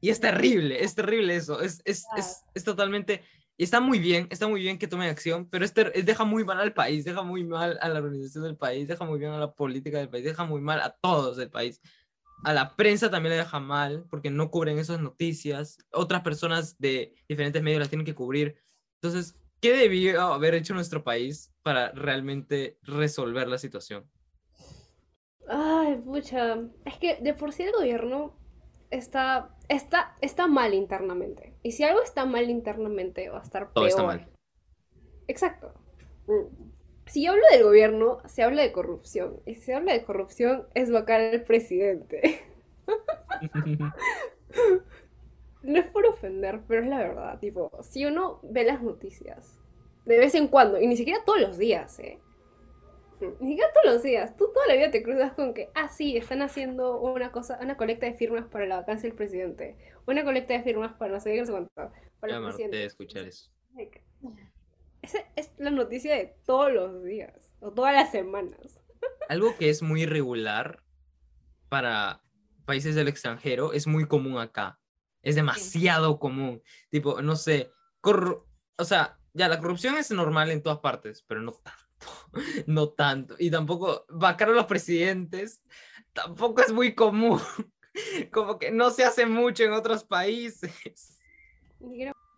Y 0.00 0.10
es 0.10 0.20
terrible, 0.20 0.84
es 0.84 0.94
terrible 0.94 1.34
eso, 1.34 1.60
es, 1.60 1.82
es, 1.84 2.06
es, 2.16 2.44
es 2.54 2.62
totalmente, 2.62 3.24
está 3.58 3.80
muy 3.80 3.98
bien, 3.98 4.28
está 4.30 4.46
muy 4.46 4.60
bien 4.60 4.78
que 4.78 4.86
tome 4.86 5.08
acción, 5.08 5.48
pero 5.50 5.64
este 5.64 5.90
deja 6.02 6.24
muy 6.24 6.44
mal 6.44 6.60
al 6.60 6.72
país, 6.72 7.04
deja 7.04 7.22
muy 7.22 7.42
mal 7.42 7.76
a 7.82 7.88
la 7.88 7.98
organización 7.98 8.44
del 8.44 8.56
país, 8.56 8.86
deja 8.86 9.04
muy 9.04 9.18
bien 9.18 9.32
a 9.32 9.38
la 9.38 9.52
política 9.52 9.98
del 9.98 10.08
país, 10.08 10.24
deja 10.24 10.44
muy 10.44 10.60
mal 10.60 10.80
a 10.80 10.96
todos 11.00 11.36
del 11.36 11.50
país. 11.50 11.80
A 12.44 12.52
la 12.52 12.76
prensa 12.76 13.10
también 13.10 13.32
le 13.32 13.38
deja 13.38 13.60
mal 13.60 14.06
porque 14.10 14.30
no 14.30 14.50
cubren 14.50 14.78
esas 14.78 15.00
noticias. 15.00 15.78
Otras 15.92 16.22
personas 16.22 16.78
de 16.78 17.14
diferentes 17.28 17.62
medios 17.62 17.80
las 17.80 17.88
tienen 17.88 18.06
que 18.06 18.14
cubrir. 18.14 18.56
Entonces, 19.02 19.36
¿Qué 19.60 19.76
debió 19.76 20.20
haber 20.20 20.54
hecho 20.54 20.72
nuestro 20.74 21.02
país 21.02 21.52
para 21.62 21.90
realmente 21.90 22.78
resolver 22.82 23.48
la 23.48 23.58
situación? 23.58 24.08
Ay, 25.48 25.96
pucha. 25.96 26.58
Es 26.84 26.96
que 26.98 27.16
de 27.16 27.34
por 27.34 27.52
sí 27.52 27.64
el 27.64 27.72
gobierno 27.72 28.36
está, 28.90 29.56
está, 29.68 30.16
está 30.20 30.46
mal 30.46 30.74
internamente. 30.74 31.56
Y 31.62 31.72
si 31.72 31.82
algo 31.82 32.02
está 32.02 32.24
mal 32.24 32.50
internamente, 32.50 33.28
va 33.30 33.40
a 33.40 33.42
estar 33.42 33.62
peor. 33.62 33.74
Todo 33.74 33.86
está 33.86 34.02
mal. 34.04 34.28
Exacto. 35.26 35.74
Si 37.08 37.24
yo 37.24 37.32
hablo 37.32 37.42
del 37.50 37.64
gobierno, 37.64 38.18
se 38.26 38.42
habla 38.42 38.62
de 38.62 38.72
corrupción. 38.72 39.40
Y 39.46 39.54
si 39.54 39.62
se 39.62 39.74
habla 39.74 39.92
de 39.92 40.04
corrupción, 40.04 40.66
es 40.74 40.90
vacar 40.90 41.20
al 41.20 41.42
presidente. 41.42 42.42
no 45.62 45.78
es 45.78 45.86
por 45.86 46.06
ofender, 46.06 46.60
pero 46.68 46.82
es 46.82 46.88
la 46.88 46.98
verdad. 46.98 47.38
Tipo, 47.38 47.70
si 47.82 48.04
uno 48.04 48.40
ve 48.42 48.64
las 48.64 48.82
noticias 48.82 49.58
de 50.04 50.18
vez 50.18 50.34
en 50.34 50.48
cuando, 50.48 50.80
y 50.80 50.86
ni 50.86 50.96
siquiera 50.96 51.24
todos 51.24 51.40
los 51.40 51.58
días, 51.58 51.98
¿eh? 51.98 52.18
Ni 53.40 53.50
siquiera 53.50 53.72
todos 53.72 53.94
los 53.94 54.02
días. 54.02 54.36
Tú 54.36 54.50
toda 54.54 54.66
la 54.68 54.74
vida 54.74 54.90
te 54.90 55.02
cruzas 55.02 55.32
con 55.32 55.52
que, 55.52 55.70
ah, 55.74 55.88
sí, 55.88 56.16
están 56.16 56.40
haciendo 56.40 57.00
una 57.00 57.32
cosa, 57.32 57.58
una 57.60 57.76
colecta 57.76 58.06
de 58.06 58.14
firmas 58.14 58.46
para 58.46 58.66
la 58.66 58.76
vacancia 58.76 59.08
del 59.08 59.16
presidente. 59.16 59.76
Una 60.06 60.24
colecta 60.24 60.54
de 60.54 60.62
firmas 60.62 60.94
para 60.94 61.14
no 61.14 61.20
sé 61.20 61.32
qué, 61.32 61.40
no 61.40 61.46
sé 61.46 61.52
cuánto. 61.52 61.92
Para 62.20 62.36
el 62.36 62.44
presidente. 62.44 62.84
escuchar 62.84 63.26
eso. 63.26 63.50
Esa 65.08 65.24
es 65.36 65.50
la 65.56 65.70
noticia 65.70 66.14
de 66.14 66.36
todos 66.44 66.70
los 66.70 67.02
días, 67.02 67.50
o 67.60 67.72
todas 67.72 67.94
las 67.94 68.10
semanas. 68.10 68.78
Algo 69.28 69.56
que 69.56 69.70
es 69.70 69.82
muy 69.82 70.02
irregular 70.02 70.82
para 71.68 72.22
países 72.66 72.94
del 72.94 73.08
extranjero 73.08 73.72
es 73.72 73.86
muy 73.86 74.06
común 74.06 74.38
acá. 74.38 74.78
Es 75.22 75.34
demasiado 75.34 76.18
común. 76.18 76.62
Tipo, 76.90 77.22
no 77.22 77.36
sé, 77.36 77.72
o 78.02 78.84
sea, 78.84 79.18
ya 79.32 79.48
la 79.48 79.58
corrupción 79.58 79.96
es 79.96 80.10
normal 80.10 80.50
en 80.50 80.62
todas 80.62 80.78
partes, 80.78 81.24
pero 81.26 81.40
no 81.40 81.52
tanto. 81.52 81.84
No 82.66 82.90
tanto. 82.90 83.34
Y 83.38 83.50
tampoco, 83.50 84.04
vacar 84.08 84.50
a 84.50 84.52
los 84.52 84.66
presidentes 84.66 85.62
tampoco 86.12 86.60
es 86.60 86.72
muy 86.72 86.94
común. 86.94 87.40
Como 88.32 88.58
que 88.58 88.70
no 88.70 88.90
se 88.90 89.04
hace 89.04 89.26
mucho 89.26 89.64
en 89.64 89.72
otros 89.72 90.04
países. 90.04 91.18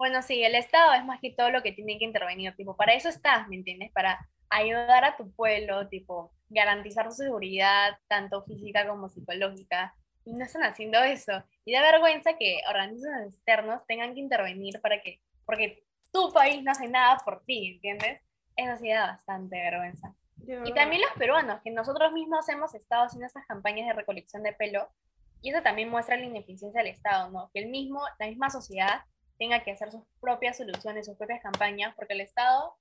Bueno, 0.00 0.22
sí, 0.22 0.42
el 0.42 0.54
Estado 0.54 0.94
es 0.94 1.04
más 1.04 1.20
que 1.20 1.30
todo 1.30 1.50
lo 1.50 1.62
que 1.62 1.72
tiene 1.72 1.98
que 1.98 2.06
intervenir, 2.06 2.56
tipo, 2.56 2.74
para 2.74 2.94
eso 2.94 3.10
estás, 3.10 3.46
¿me 3.48 3.56
entiendes? 3.56 3.92
Para 3.92 4.18
ayudar 4.48 5.04
a 5.04 5.14
tu 5.18 5.30
pueblo, 5.30 5.88
tipo, 5.88 6.32
garantizar 6.48 7.12
su 7.12 7.22
seguridad, 7.22 7.98
tanto 8.08 8.42
física 8.44 8.88
como 8.88 9.10
psicológica, 9.10 9.94
y 10.24 10.32
no 10.32 10.42
están 10.42 10.62
haciendo 10.62 11.02
eso. 11.02 11.44
Y 11.66 11.74
da 11.74 11.82
vergüenza 11.82 12.38
que 12.38 12.62
organismos 12.70 13.26
externos 13.26 13.82
tengan 13.86 14.14
que 14.14 14.20
intervenir 14.20 14.80
para 14.80 15.02
que, 15.02 15.20
porque 15.44 15.84
tu 16.10 16.32
país 16.32 16.62
no 16.62 16.72
hace 16.72 16.88
nada 16.88 17.18
por 17.22 17.44
ti, 17.44 17.72
¿entiendes? 17.74 18.22
Eso 18.56 18.78
sí 18.78 18.88
da 18.88 19.06
bastante 19.08 19.60
vergüenza. 19.60 20.14
Y 20.64 20.72
también 20.72 21.02
los 21.02 21.12
peruanos, 21.18 21.60
que 21.62 21.72
nosotros 21.72 22.10
mismos 22.14 22.48
hemos 22.48 22.74
estado 22.74 23.04
haciendo 23.04 23.26
estas 23.26 23.44
campañas 23.44 23.86
de 23.86 23.92
recolección 23.92 24.42
de 24.44 24.54
pelo, 24.54 24.88
y 25.42 25.50
eso 25.50 25.62
también 25.62 25.90
muestra 25.90 26.16
la 26.16 26.24
ineficiencia 26.24 26.80
del 26.82 26.90
Estado, 26.90 27.30
¿no? 27.30 27.50
Que 27.52 27.60
el 27.60 27.68
mismo, 27.68 28.00
la 28.18 28.28
misma 28.28 28.48
sociedad 28.48 29.02
tenga 29.40 29.64
que 29.64 29.70
hacer 29.70 29.90
sus 29.90 30.02
propias 30.20 30.58
soluciones, 30.58 31.06
sus 31.06 31.16
propias 31.16 31.42
campañas, 31.42 31.94
porque 31.96 32.12
el 32.12 32.20
Estado 32.20 32.76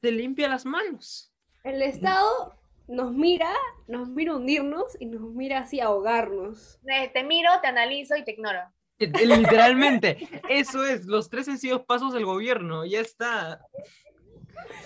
se 0.00 0.12
limpia 0.12 0.48
las 0.48 0.64
manos. 0.64 1.34
El 1.64 1.82
Estado 1.82 2.54
nos 2.86 3.12
mira, 3.12 3.52
nos 3.88 4.08
mira 4.08 4.36
hundirnos 4.36 4.96
y 5.00 5.06
nos 5.06 5.22
mira 5.34 5.58
así 5.58 5.80
ahogarnos. 5.80 6.78
Te 7.12 7.24
miro, 7.24 7.50
te 7.60 7.66
analizo 7.66 8.16
y 8.16 8.24
te 8.24 8.32
ignoro. 8.32 8.60
Eh, 9.00 9.10
eh, 9.12 9.26
literalmente, 9.26 10.28
eso 10.48 10.84
es, 10.84 11.06
los 11.06 11.28
tres 11.28 11.46
sencillos 11.46 11.82
pasos 11.82 12.12
del 12.12 12.24
gobierno, 12.24 12.84
ya 12.84 13.00
está. 13.00 13.66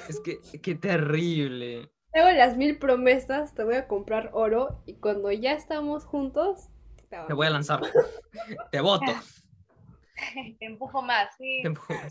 Es 0.09 0.21
que, 0.21 0.39
qué 0.63 0.75
terrible. 0.75 1.91
Hago 2.15 2.31
las 2.31 2.57
mil 2.57 2.79
promesas, 2.79 3.55
te 3.55 3.63
voy 3.63 3.75
a 3.75 3.89
comprar 3.89 4.31
oro 4.33 4.81
y 4.87 4.95
cuando 4.95 5.31
ya 5.33 5.53
estamos 5.53 6.07
juntos, 6.07 6.71
te 7.11 7.35
voy 7.35 7.47
a 7.47 7.51
lanzar. 7.51 7.83
te 8.71 8.81
voto. 8.81 9.13
te 10.59 10.67
empujo 10.67 11.03
más, 11.03 11.35
sí. 11.37 11.63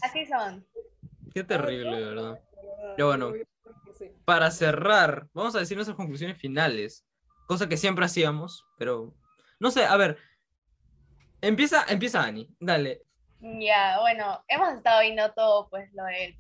Así 0.02 0.26
son. 0.26 0.66
Qué 1.34 1.44
terrible, 1.44 2.06
¿verdad? 2.06 2.40
Pero 2.96 3.08
bueno, 3.08 3.34
para 4.26 4.52
cerrar, 4.52 5.28
vamos 5.34 5.56
a 5.56 5.60
decir 5.60 5.78
nuestras 5.78 5.98
conclusiones 5.98 6.38
finales. 6.38 7.06
Cosa 7.48 7.68
que 7.68 7.78
siempre 7.78 8.06
hacíamos, 8.06 8.66
pero 8.78 9.14
no 9.60 9.72
sé, 9.72 9.86
a 9.86 9.98
ver. 9.98 10.18
Empieza, 11.42 11.86
empieza 11.90 12.24
Ani, 12.24 12.50
dale. 12.60 13.02
Ya, 13.42 14.00
bueno, 14.00 14.44
hemos 14.48 14.74
estado 14.74 15.02
viendo 15.02 15.32
todo, 15.34 15.70
pues, 15.70 15.92
lo 15.94 16.06
de, 16.06 16.38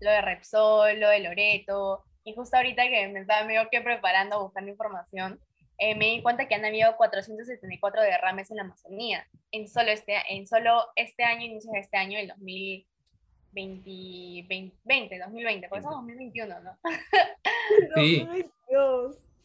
lo 0.00 0.10
de 0.10 0.22
Repsol, 0.22 0.98
lo 0.98 1.10
de 1.10 1.20
Loreto, 1.20 2.04
y 2.24 2.34
justo 2.34 2.56
ahorita 2.56 2.84
que 2.84 3.08
me 3.08 3.20
estaba 3.20 3.46
medio 3.46 3.68
que 3.70 3.82
preparando, 3.82 4.42
buscando 4.42 4.70
información, 4.70 5.38
eh, 5.78 5.94
me 5.94 6.06
di 6.06 6.22
cuenta 6.22 6.48
que 6.48 6.54
han 6.54 6.64
habido 6.64 6.96
474 6.96 8.02
derrames 8.02 8.50
en 8.50 8.56
la 8.56 8.64
Amazonía, 8.64 9.26
en 9.52 9.68
solo 9.68 9.90
este, 9.90 10.14
en 10.28 10.46
solo 10.46 10.86
este 10.96 11.24
año, 11.24 11.46
inicio 11.46 11.70
de 11.72 11.80
este 11.80 11.96
año, 11.96 12.18
el 12.18 12.28
2000 12.28 12.86
2020, 13.52 15.18
2020, 15.18 15.68
porque 15.68 15.82
somos 15.82 15.98
2021, 15.98 16.60
¿no? 16.60 16.78
Sí. 17.96 18.26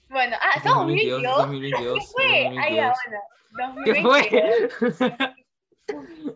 Bueno, 0.09 0.37
ah, 0.39 0.61
somos 0.61 0.87
2022. 0.87 1.37
2022 1.37 1.99
¿Qué 1.99 2.05
fue? 2.13 2.59
Ahí 2.59 2.75
ya, 2.75 2.93
bueno. 3.05 3.19
2022. 3.83 4.27
¿Qué 4.27 4.91
fue? 4.91 5.09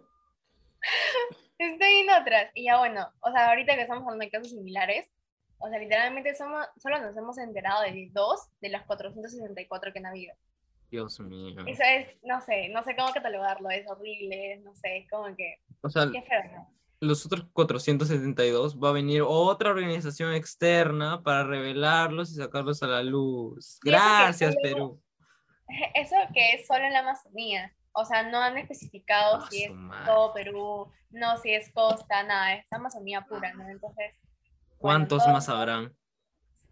Estoy 1.59 1.93
en 1.99 2.09
otras. 2.09 2.51
Y 2.53 2.65
ya 2.65 2.77
bueno, 2.77 3.09
o 3.21 3.31
sea, 3.31 3.49
ahorita 3.49 3.75
que 3.75 3.81
estamos 3.81 4.03
hablando 4.03 4.25
de 4.25 4.31
casos 4.31 4.49
similares, 4.49 5.09
o 5.59 5.69
sea, 5.69 5.79
literalmente 5.79 6.35
somos, 6.35 6.65
solo 6.77 6.99
nos 6.99 7.15
hemos 7.17 7.37
enterado 7.37 7.83
de 7.83 8.09
dos 8.11 8.47
de 8.61 8.69
las 8.69 8.85
464 8.85 9.93
que 9.93 9.99
han 9.99 10.05
habido. 10.05 10.35
Dios 10.89 11.19
mío. 11.19 11.63
Eso 11.67 11.83
es, 11.83 12.07
no 12.23 12.39
sé, 12.41 12.69
no 12.69 12.81
sé 12.83 12.95
cómo 12.95 13.11
catalogarlo, 13.11 13.69
es 13.69 13.85
horrible, 13.89 14.61
no 14.63 14.73
sé, 14.75 15.05
como 15.09 15.35
que... 15.35 15.59
O 15.81 15.89
sea, 15.89 16.07
qué 16.11 16.21
feo, 16.21 16.43
¿no? 16.55 16.77
los 16.99 17.25
otros 17.25 17.45
472 17.53 18.79
va 18.79 18.89
a 18.89 18.93
venir 18.93 19.21
otra 19.25 19.69
organización 19.69 20.33
externa 20.33 21.21
para 21.21 21.43
revelarlos 21.43 22.31
y 22.31 22.35
sacarlos 22.35 22.81
a 22.83 22.87
la 22.87 23.03
luz. 23.03 23.79
Gracias, 23.83 24.55
Perú. 24.61 25.01
Eso 25.93 26.15
que 26.33 26.51
es 26.51 26.65
solo 26.65 26.85
en 26.85 26.93
la 26.93 26.99
Amazonía. 26.99 27.73
O 27.91 28.05
sea, 28.05 28.23
no 28.23 28.39
han 28.39 28.57
especificado 28.57 29.45
si 29.47 29.63
es 29.63 29.71
todo 30.05 30.33
Perú, 30.33 30.91
no 31.09 31.37
si 31.37 31.51
es 31.51 31.71
costa, 31.71 32.23
nada, 32.23 32.55
es 32.55 32.71
Amazonía 32.71 33.21
pura, 33.21 33.53
¿no? 33.53 33.67
Entonces. 33.69 34.13
¿Cuántos 34.77 35.27
más 35.27 35.49
habrán? 35.49 35.95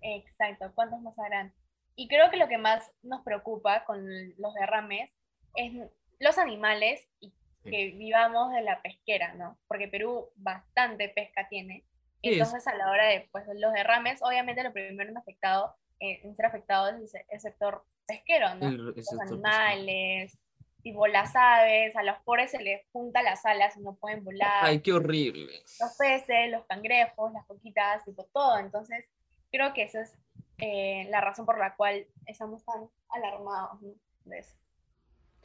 Exacto, 0.02 0.72
¿cuántos 0.76 1.02
más 1.02 1.18
habrán? 1.18 1.54
Y 1.96 2.08
creo 2.08 2.30
que 2.30 2.38
lo 2.38 2.48
que 2.48 2.58
más 2.58 2.92
nos 3.04 3.24
preocupa 3.24 3.86
con 3.86 4.06
los 4.38 4.54
derrames 4.54 5.10
es 5.56 5.74
los 6.20 6.38
animales 6.38 7.08
y 7.20 7.34
que 7.64 7.92
vivamos 7.98 8.52
de 8.54 8.62
la 8.62 8.82
pesquera, 8.82 9.34
¿no? 9.34 9.58
Porque 9.68 9.88
Perú 9.88 10.30
bastante 10.36 11.10
pesca 11.10 11.48
tiene. 11.50 11.84
Entonces, 12.22 12.68
a 12.68 12.76
la 12.76 12.90
hora 12.90 13.08
de 13.08 13.28
pues, 13.32 13.46
los 13.56 13.74
derrames, 13.74 14.22
obviamente 14.22 14.64
lo 14.64 14.72
primero 14.72 15.10
en, 15.10 15.18
afectado, 15.18 15.76
eh, 16.00 16.22
en 16.24 16.36
ser 16.36 16.46
afectado 16.46 16.90
es 16.90 17.14
el, 17.30 17.40
sector 17.40 17.84
pesquero, 18.08 18.54
¿no? 18.56 18.70
los 18.70 19.22
animales, 19.22 20.38
tipo 20.86 21.08
las 21.08 21.36
aves, 21.36 21.96
a 21.96 22.04
los 22.04 22.16
pobres 22.20 22.52
se 22.52 22.62
les 22.62 22.80
junta 22.92 23.24
las 23.24 23.44
alas 23.44 23.76
y 23.76 23.82
no 23.82 23.96
pueden 23.96 24.24
volar. 24.24 24.66
Ay, 24.66 24.82
qué 24.82 24.94
horrible. 24.94 25.64
Los 25.80 25.98
peces, 25.98 26.52
los 26.52 26.64
cangrejos, 26.66 27.34
las 27.34 27.44
coquitas, 27.48 28.06
tipo 28.06 28.30
todo. 28.32 28.60
Entonces, 28.60 29.04
creo 29.52 29.74
que 29.74 29.82
esa 29.82 30.02
es 30.04 30.16
eh, 30.60 31.08
la 31.10 31.22
razón 31.22 31.48
por 31.48 31.58
la 31.58 31.76
cual 31.76 32.06
estamos 32.28 32.64
tan 32.64 32.88
alarmados 33.10 33.80
de 34.26 34.38
eso. 34.38 34.56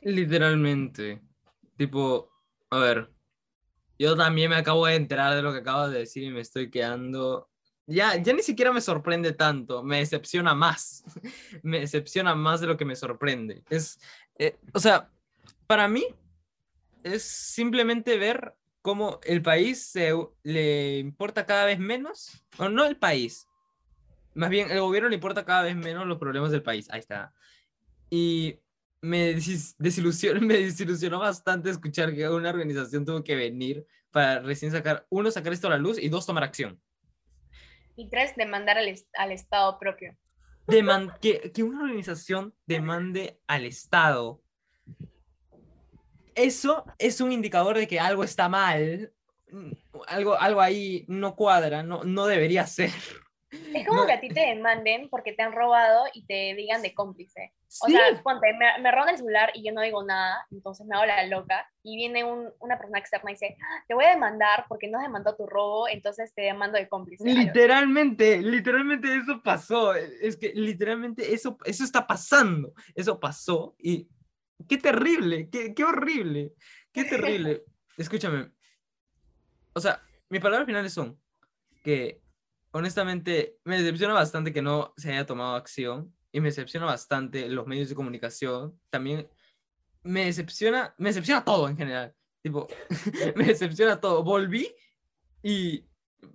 Literalmente. 0.02 1.22
Tipo, 1.78 2.30
a 2.68 2.76
ver, 2.76 3.10
yo 3.98 4.14
también 4.18 4.50
me 4.50 4.56
acabo 4.56 4.84
de 4.84 4.96
enterar 4.96 5.34
de 5.34 5.40
lo 5.40 5.54
que 5.54 5.60
acabo 5.60 5.88
de 5.88 6.00
decir 6.00 6.22
y 6.22 6.30
me 6.30 6.42
estoy 6.42 6.70
quedando... 6.70 7.48
Ya, 7.86 8.14
ya 8.16 8.34
ni 8.34 8.42
siquiera 8.42 8.72
me 8.72 8.82
sorprende 8.82 9.32
tanto, 9.32 9.82
me 9.82 10.00
decepciona 10.00 10.54
más. 10.54 11.02
me 11.62 11.80
decepciona 11.80 12.34
más 12.34 12.60
de 12.60 12.66
lo 12.66 12.76
que 12.76 12.84
me 12.84 12.94
sorprende. 12.94 13.64
Es, 13.70 13.98
eh, 14.38 14.58
o 14.74 14.78
sea, 14.78 15.10
para 15.70 15.86
mí 15.86 16.04
es 17.04 17.22
simplemente 17.22 18.18
ver 18.18 18.56
cómo 18.82 19.20
el 19.22 19.40
país 19.40 19.80
se, 19.86 20.12
le 20.42 20.98
importa 20.98 21.46
cada 21.46 21.64
vez 21.64 21.78
menos, 21.78 22.44
o 22.58 22.68
no 22.68 22.84
el 22.84 22.96
país, 22.96 23.46
más 24.34 24.50
bien 24.50 24.68
el 24.68 24.80
gobierno 24.80 25.08
le 25.08 25.14
importa 25.14 25.44
cada 25.44 25.62
vez 25.62 25.76
menos 25.76 26.08
los 26.08 26.18
problemas 26.18 26.50
del 26.50 26.64
país. 26.64 26.90
Ahí 26.90 26.98
está. 26.98 27.32
Y 28.10 28.58
me, 29.00 29.36
desilusionó, 29.78 30.40
me 30.44 30.54
desilusionó 30.54 31.20
bastante 31.20 31.70
escuchar 31.70 32.16
que 32.16 32.28
una 32.28 32.50
organización 32.50 33.04
tuvo 33.04 33.22
que 33.22 33.36
venir 33.36 33.86
para 34.10 34.40
recién 34.40 34.72
sacar, 34.72 35.06
uno, 35.08 35.30
sacar 35.30 35.52
esto 35.52 35.68
a 35.68 35.70
la 35.70 35.78
luz 35.78 36.00
y 36.00 36.08
dos, 36.08 36.26
tomar 36.26 36.42
acción. 36.42 36.82
Y 37.94 38.10
tres, 38.10 38.34
demandar 38.34 38.76
al, 38.76 38.92
al 39.18 39.30
Estado 39.30 39.78
propio. 39.78 40.16
que, 41.20 41.52
que 41.54 41.62
una 41.62 41.84
organización 41.84 42.56
demande 42.66 43.38
al 43.46 43.66
Estado. 43.66 44.42
Eso 46.34 46.84
es 46.98 47.20
un 47.20 47.32
indicador 47.32 47.76
de 47.76 47.86
que 47.86 48.00
algo 48.00 48.24
está 48.24 48.48
mal, 48.48 49.12
algo, 50.06 50.38
algo 50.38 50.60
ahí 50.60 51.04
no 51.08 51.34
cuadra, 51.34 51.82
no, 51.82 52.04
no 52.04 52.26
debería 52.26 52.66
ser. 52.66 52.90
Es 53.74 53.86
como 53.86 54.06
que 54.06 54.12
a 54.12 54.20
ti 54.20 54.28
te 54.28 54.40
demanden 54.40 55.08
porque 55.08 55.32
te 55.32 55.42
han 55.42 55.52
robado 55.52 56.04
y 56.14 56.24
te 56.24 56.54
digan 56.54 56.82
de 56.82 56.94
cómplice. 56.94 57.52
O 57.82 57.88
sea, 57.88 58.00
ponte, 58.22 58.46
me, 58.54 58.80
me 58.80 58.92
roban 58.92 59.08
el 59.10 59.16
celular 59.16 59.50
y 59.54 59.64
yo 59.64 59.72
no 59.72 59.80
digo 59.80 60.04
nada, 60.04 60.46
entonces 60.52 60.86
me 60.86 60.94
hago 60.94 61.06
la 61.06 61.26
loca 61.26 61.68
y 61.82 61.96
viene 61.96 62.22
un, 62.22 62.52
una 62.60 62.78
persona 62.78 63.00
externa 63.00 63.30
y 63.30 63.34
dice, 63.34 63.56
ah, 63.60 63.84
te 63.88 63.94
voy 63.94 64.04
a 64.04 64.10
demandar 64.10 64.66
porque 64.68 64.88
no 64.88 64.98
has 64.98 65.04
demandado 65.04 65.36
tu 65.36 65.46
robo, 65.46 65.88
entonces 65.88 66.32
te 66.32 66.42
demando 66.42 66.78
de 66.78 66.88
cómplice. 66.88 67.24
Literalmente, 67.24 68.38
literalmente 68.38 69.16
eso 69.16 69.42
pasó. 69.42 69.94
Es 69.94 70.36
que 70.36 70.52
literalmente 70.54 71.34
eso, 71.34 71.58
eso 71.64 71.82
está 71.82 72.06
pasando. 72.06 72.72
Eso 72.94 73.18
pasó 73.18 73.74
y 73.78 74.08
qué 74.68 74.78
terrible, 74.78 75.48
qué, 75.50 75.74
qué 75.74 75.84
horrible, 75.84 76.54
qué 76.92 77.04
terrible. 77.04 77.64
Escúchame. 77.96 78.52
O 79.72 79.80
sea, 79.80 80.02
mis 80.28 80.40
palabras 80.40 80.66
finales 80.66 80.92
son 80.92 81.20
que 81.82 82.22
honestamente, 82.72 83.58
me 83.64 83.80
decepciona 83.80 84.14
bastante 84.14 84.52
que 84.52 84.62
no 84.62 84.94
se 84.96 85.12
haya 85.12 85.26
tomado 85.26 85.56
acción 85.56 86.14
y 86.32 86.40
me 86.40 86.48
decepciona 86.48 86.86
bastante 86.86 87.48
los 87.48 87.66
medios 87.66 87.88
de 87.88 87.94
comunicación. 87.94 88.78
También 88.90 89.28
me 90.02 90.26
decepciona, 90.26 90.94
me 90.98 91.10
decepciona 91.10 91.44
todo 91.44 91.68
en 91.68 91.76
general. 91.76 92.14
Tipo, 92.42 92.68
me 93.36 93.46
decepciona 93.46 94.00
todo. 94.00 94.22
Volví 94.22 94.72
y 95.42 95.86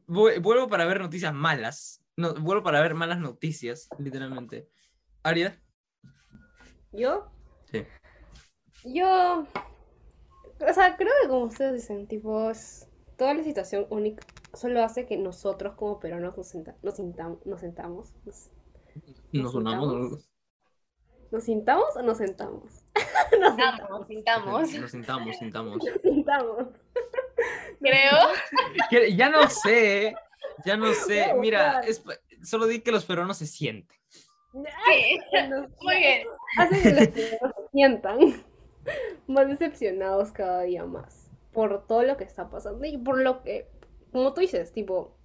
vuelvo 0.08 0.68
para 0.68 0.86
ver 0.86 1.00
noticias 1.00 1.34
malas. 1.34 2.04
No, 2.18 2.34
vuelvo 2.34 2.64
para 2.64 2.82
ver 2.82 2.94
malas 2.96 3.20
noticias, 3.20 3.88
literalmente. 3.98 4.68
Aria. 5.24 5.62
¿Yo? 6.92 7.32
Sí. 7.72 7.84
Yo, 8.86 9.46
o 10.60 10.74
sea, 10.74 10.96
creo 10.98 11.12
que 11.22 11.28
como 11.30 11.46
ustedes 11.46 11.74
dicen, 11.74 12.08
tipo, 12.08 12.50
es- 12.52 12.88
toda 13.18 13.34
la 13.34 13.44
situación 13.44 13.88
única 13.90 14.26
solo 14.54 14.84
hace 14.84 15.06
que 15.06 15.18
nosotros 15.18 15.74
como 15.76 16.00
peruanos 16.00 16.38
nos, 16.38 16.48
senta- 16.48 16.76
nos, 16.84 16.98
sintam- 17.00 17.40
nos 17.46 17.60
sentamos. 17.60 18.14
Nos, 18.26 18.50
Nos 19.32 19.54
unamos. 19.56 20.30
¿nos 21.32 21.44
sintamos 21.44 21.96
o 21.98 22.02
nos 22.02 22.18
sentamos? 22.18 22.86
nos 23.42 23.56
Sintamos, 23.56 24.08
sintamos. 24.08 24.74
Nos 24.74 24.92
sintamos, 24.92 25.36
sintamos. 25.38 25.78
sintamos. 26.04 26.68
Creo. 27.82 28.18
Que- 28.90 29.16
Ya 29.16 29.30
no 29.30 29.50
sé, 29.50 30.16
ya 30.66 30.78
no 30.78 30.94
sé. 30.94 31.34
Mira, 31.38 31.82
es- 31.82 32.04
solo 32.44 32.68
di 32.68 32.80
que 32.82 32.92
los 32.92 33.06
peruanos 33.06 33.38
se 33.38 33.48
sienten. 33.48 33.98
Sí. 34.54 35.20
Nos- 35.50 35.70
Muy 35.82 35.96
bien. 35.98 36.28
hace 36.58 36.82
que 36.82 36.92
los 36.94 37.08
peruanos 37.10 37.56
se 37.58 37.68
sientan 37.72 38.18
más 39.28 39.48
decepcionados 39.48 40.32
cada 40.32 40.62
día 40.62 40.86
más 40.86 41.32
por 41.54 41.88
todo 41.88 42.04
lo 42.04 42.18
que 42.18 42.26
está 42.26 42.50
pasando 42.50 42.86
y 42.86 42.98
por 42.98 43.18
lo 43.22 43.42
que, 43.42 43.70
como 44.12 44.34
tú 44.34 44.42
dices, 44.42 44.74
tipo, 44.74 45.16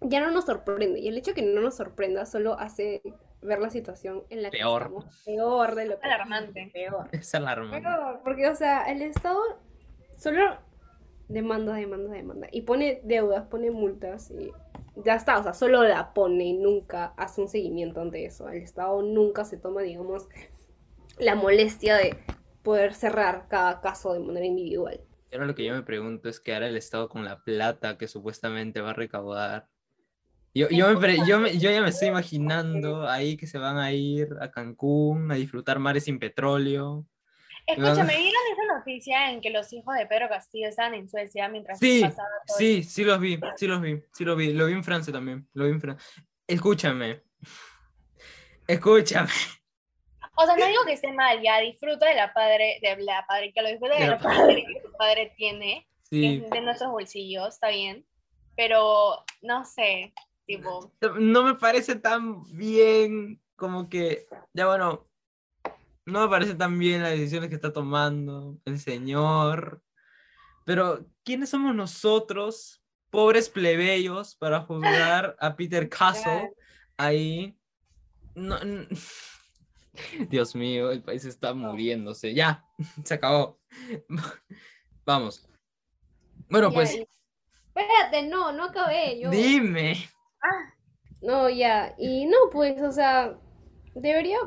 ya 0.00 0.20
no 0.20 0.30
nos 0.30 0.46
sorprende. 0.46 1.00
Y 1.00 1.08
el 1.08 1.18
hecho 1.18 1.32
de 1.32 1.34
que 1.34 1.42
no 1.42 1.60
nos 1.60 1.74
sorprenda 1.76 2.26
solo 2.26 2.58
hace 2.58 3.02
ver 3.42 3.58
la 3.58 3.70
situación 3.70 4.22
en 4.30 4.42
la 4.42 4.50
que 4.50 4.58
Peor. 4.58 4.82
estamos 4.82 5.22
peor 5.24 5.74
de 5.74 5.86
lo 5.86 5.98
que 5.98 6.06
Alarmante. 6.06 6.70
peor. 6.72 7.08
Es 7.12 7.34
alarmante. 7.34 7.80
Peor, 7.80 8.20
porque, 8.22 8.48
o 8.48 8.54
sea, 8.54 8.84
el 8.84 9.02
Estado 9.02 9.40
solo 10.16 10.58
demanda, 11.28 11.74
demanda, 11.74 12.12
demanda. 12.12 12.48
Y 12.52 12.62
pone 12.62 13.00
deudas, 13.04 13.46
pone 13.46 13.70
multas 13.70 14.30
y 14.30 14.52
ya 15.04 15.14
está. 15.14 15.38
O 15.38 15.42
sea, 15.42 15.54
solo 15.54 15.82
la 15.82 16.12
pone 16.12 16.44
y 16.44 16.52
nunca 16.52 17.14
hace 17.16 17.40
un 17.40 17.48
seguimiento 17.48 18.00
ante 18.00 18.24
eso. 18.24 18.48
El 18.48 18.62
Estado 18.62 19.02
nunca 19.02 19.44
se 19.44 19.56
toma, 19.56 19.82
digamos, 19.82 20.28
la 21.18 21.34
molestia 21.34 21.96
de 21.96 22.16
poder 22.62 22.94
cerrar 22.94 23.46
cada 23.48 23.80
caso 23.80 24.12
de 24.12 24.20
manera 24.20 24.46
individual. 24.46 25.00
Y 25.30 25.34
Ahora 25.34 25.46
lo 25.46 25.54
que 25.54 25.64
yo 25.64 25.74
me 25.74 25.82
pregunto 25.82 26.28
es 26.28 26.40
qué 26.40 26.54
hará 26.54 26.66
el 26.68 26.76
Estado 26.76 27.08
con 27.08 27.24
la 27.24 27.42
plata 27.42 27.96
que 27.98 28.08
supuestamente 28.08 28.80
va 28.80 28.90
a 28.90 28.94
recaudar. 28.94 29.68
Yo, 30.52 30.68
yo, 30.68 30.88
me 30.92 30.96
pre- 31.00 31.24
yo, 31.26 31.38
me- 31.38 31.56
yo 31.58 31.70
ya 31.70 31.80
me 31.80 31.90
estoy 31.90 32.08
imaginando 32.08 33.08
ahí 33.08 33.36
que 33.36 33.46
se 33.46 33.56
van 33.58 33.78
a 33.78 33.92
ir 33.92 34.28
a 34.40 34.50
Cancún 34.50 35.30
a 35.30 35.36
disfrutar 35.36 35.78
mares 35.78 36.04
sin 36.04 36.18
petróleo. 36.18 37.06
Escúchame, 37.66 38.16
¿vieron 38.16 38.42
esa 38.52 38.76
noticia 38.78 39.30
en 39.30 39.40
que 39.40 39.50
los 39.50 39.72
hijos 39.72 39.94
de 39.94 40.06
Pedro 40.06 40.28
Castillo 40.28 40.66
estaban 40.68 40.94
en 40.94 41.08
Suecia 41.08 41.48
mientras 41.48 41.78
Sí, 41.78 42.00
pasaba 42.02 42.26
todo 42.46 42.56
sí, 42.58 42.82
sí 42.82 43.04
los 43.04 43.20
vi, 43.20 43.38
sí 43.56 43.68
los 43.68 43.80
vi, 43.80 44.02
sí 44.12 44.24
los 44.24 44.36
vi. 44.36 44.52
Lo 44.52 44.66
vi 44.66 44.72
en 44.72 44.82
Francia 44.82 45.12
también, 45.12 45.46
lo 45.52 45.66
vi 45.66 45.70
en 45.70 45.80
Francia. 45.80 46.04
Escúchame, 46.48 47.22
escúchame. 48.66 49.30
O 50.42 50.46
sea, 50.46 50.56
no 50.56 50.66
digo 50.66 50.84
que 50.86 50.94
esté 50.94 51.12
mal, 51.12 51.42
ya 51.42 51.60
disfruta 51.60 52.06
de 52.06 52.14
la 52.14 52.32
padre, 52.32 52.78
de 52.80 52.96
la 53.02 53.26
padre, 53.26 53.52
que 53.52 53.60
lo 53.60 53.68
disfrute 53.68 53.94
de 53.94 54.00
De 54.00 54.06
la 54.06 54.18
padre 54.18 54.64
que 54.66 54.80
su 54.80 54.92
padre 54.92 55.34
tiene, 55.36 55.86
Sí, 56.08 56.42
de 56.50 56.60
nuestros 56.62 56.90
bolsillos, 56.90 57.48
está 57.48 57.68
bien, 57.68 58.04
pero 58.56 59.24
no 59.42 59.64
sé, 59.64 60.12
tipo, 60.46 60.92
no 61.18 61.44
me 61.44 61.54
parece 61.54 61.94
tan 61.94 62.42
bien 62.56 63.40
como 63.54 63.88
que, 63.88 64.26
ya 64.52 64.66
bueno, 64.66 65.06
no 66.06 66.22
me 66.22 66.28
parece 66.28 66.54
tan 66.54 66.78
bien 66.78 67.02
las 67.02 67.12
decisiones 67.12 67.48
que 67.48 67.54
está 67.54 67.72
tomando 67.72 68.58
el 68.64 68.80
señor, 68.80 69.82
pero 70.64 71.06
¿quiénes 71.22 71.50
somos 71.50 71.74
nosotros, 71.74 72.82
pobres 73.10 73.48
plebeyos, 73.48 74.34
para 74.34 74.62
juzgar 74.62 75.36
a 75.38 75.54
Peter 75.54 75.88
Castle 75.88 76.52
ahí? 76.96 77.56
No, 78.34 78.56
Dios 80.30 80.54
mío, 80.54 80.90
el 80.90 81.02
país 81.02 81.24
está 81.24 81.54
muriéndose. 81.54 82.34
Ya, 82.34 82.64
se 83.04 83.14
acabó. 83.14 83.58
Vamos. 85.04 85.48
Bueno, 86.48 86.70
Ya, 86.70 86.74
pues 86.74 86.98
Espérate, 87.74 88.28
no, 88.28 88.52
no 88.52 88.64
acabé. 88.64 89.20
Yo... 89.20 89.30
dime. 89.30 89.94
No, 91.22 91.48
ya. 91.48 91.94
Y 91.98 92.26
no, 92.26 92.36
pues, 92.50 92.80
o 92.82 92.92
sea, 92.92 93.38
debería, 93.94 94.38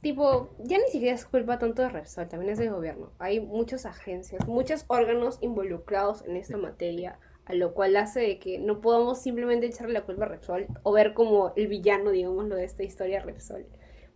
tipo, 0.00 0.50
ya 0.60 0.78
ni 0.78 0.88
siquiera 0.90 1.14
es 1.14 1.24
culpa 1.24 1.58
tanto 1.58 1.82
de 1.82 1.88
Repsol, 1.88 2.28
también 2.28 2.52
es 2.52 2.58
del 2.58 2.70
gobierno. 2.70 3.12
Hay 3.18 3.40
muchas 3.40 3.86
agencias, 3.86 4.46
muchos 4.46 4.84
órganos 4.88 5.38
involucrados 5.40 6.22
en 6.24 6.36
esta 6.36 6.56
materia, 6.56 7.18
a 7.46 7.54
lo 7.54 7.74
cual 7.74 7.96
hace 7.96 8.20
de 8.20 8.38
que 8.38 8.58
no 8.58 8.80
podamos 8.80 9.20
simplemente 9.20 9.66
echarle 9.66 9.94
la 9.94 10.04
culpa 10.04 10.26
a 10.26 10.28
Repsol 10.28 10.66
o 10.82 10.92
ver 10.92 11.14
como 11.14 11.52
el 11.56 11.66
villano, 11.66 12.10
digámoslo, 12.10 12.56
de 12.56 12.64
esta 12.64 12.84
historia 12.84 13.22
Repsol. 13.22 13.66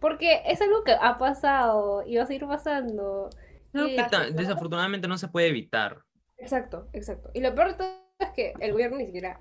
Porque 0.02 0.42
es 0.44 0.60
algo 0.60 0.84
que 0.84 0.92
ha 0.92 1.16
pasado 1.16 2.02
y 2.06 2.16
va 2.16 2.24
a 2.24 2.26
seguir 2.26 2.46
pasando. 2.46 3.30
Algo 3.72 3.88
Sí, 3.88 3.96
que 3.96 4.32
desafortunadamente 4.32 5.08
no 5.08 5.16
se 5.16 5.28
puede 5.28 5.46
evitar. 5.46 6.02
Exacto, 6.36 6.88
exacto. 6.92 7.30
Y 7.32 7.40
lo 7.40 7.54
peor 7.54 7.68
de 7.68 7.74
todo 7.74 7.88
es 8.18 8.30
que 8.34 8.52
el 8.60 8.72
gobierno 8.72 8.98
ni 8.98 9.06
siquiera 9.06 9.40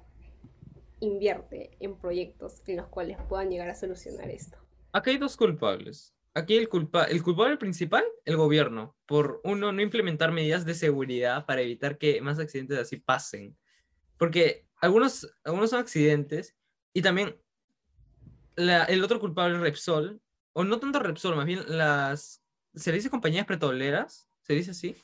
invierte 1.00 1.76
en 1.80 1.98
proyectos 1.98 2.62
en 2.68 2.78
los 2.78 2.88
cuales 2.88 3.18
puedan 3.28 3.50
llegar 3.50 3.68
a 3.70 3.76
solucionar 3.76 4.30
esto. 4.30 4.58
Aquí 4.94 5.10
hay 5.10 5.18
dos 5.18 5.36
culpables. 5.36 6.14
Aquí 6.34 6.56
el, 6.56 6.70
culpa 6.70 7.06
el 7.06 7.24
culpable 7.24 7.58
principal, 7.58 8.06
el 8.24 8.38
gobierno, 8.38 8.96
por 9.06 9.42
uno, 9.44 9.72
no 9.74 9.82
implementar 9.82 10.32
medidas 10.32 10.64
de 10.64 10.76
seguridad 10.76 11.46
para 11.46 11.62
evitar 11.62 11.98
que 11.98 12.22
más 12.22 12.40
accidentes 12.40 12.78
así 12.78 12.98
pasen. 12.98 13.58
Porque 14.18 14.68
algunos, 14.80 15.30
algunos 15.44 15.72
son 15.72 15.80
accidentes 15.80 16.56
y 16.94 17.02
también 17.02 17.36
la- 18.56 18.86
el 18.86 19.04
otro 19.04 19.20
culpable, 19.20 19.58
Repsol, 19.60 20.22
o 20.54 20.64
no 20.64 20.80
tanto 20.80 21.00
Repsol, 21.00 21.36
más 21.36 21.46
bien 21.46 21.64
las, 21.68 22.44
¿se 22.76 22.92
le 22.92 22.98
dice 22.98 23.10
compañías 23.10 23.46
petroleras? 23.46 24.30
¿Se 24.42 24.54
dice 24.54 24.72
así? 24.72 24.96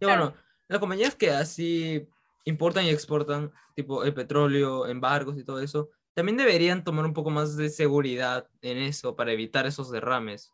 Ya 0.00 0.06
Claro. 0.08 0.24
bueno, 0.26 0.36
las 0.68 0.78
compañías 0.80 1.14
que 1.14 1.30
así 1.30 2.06
importan 2.44 2.84
y 2.84 2.90
exportan, 2.90 3.52
tipo 3.74 4.04
el 4.04 4.14
petróleo, 4.14 4.86
embargos 4.86 5.38
y 5.38 5.44
todo 5.44 5.60
eso, 5.60 5.90
también 6.12 6.36
deberían 6.36 6.84
tomar 6.84 7.04
un 7.04 7.12
poco 7.12 7.30
más 7.30 7.56
de 7.56 7.70
seguridad 7.70 8.48
en 8.62 8.78
eso 8.78 9.16
para 9.16 9.32
evitar 9.32 9.66
esos 9.66 9.90
derrames. 9.90 10.52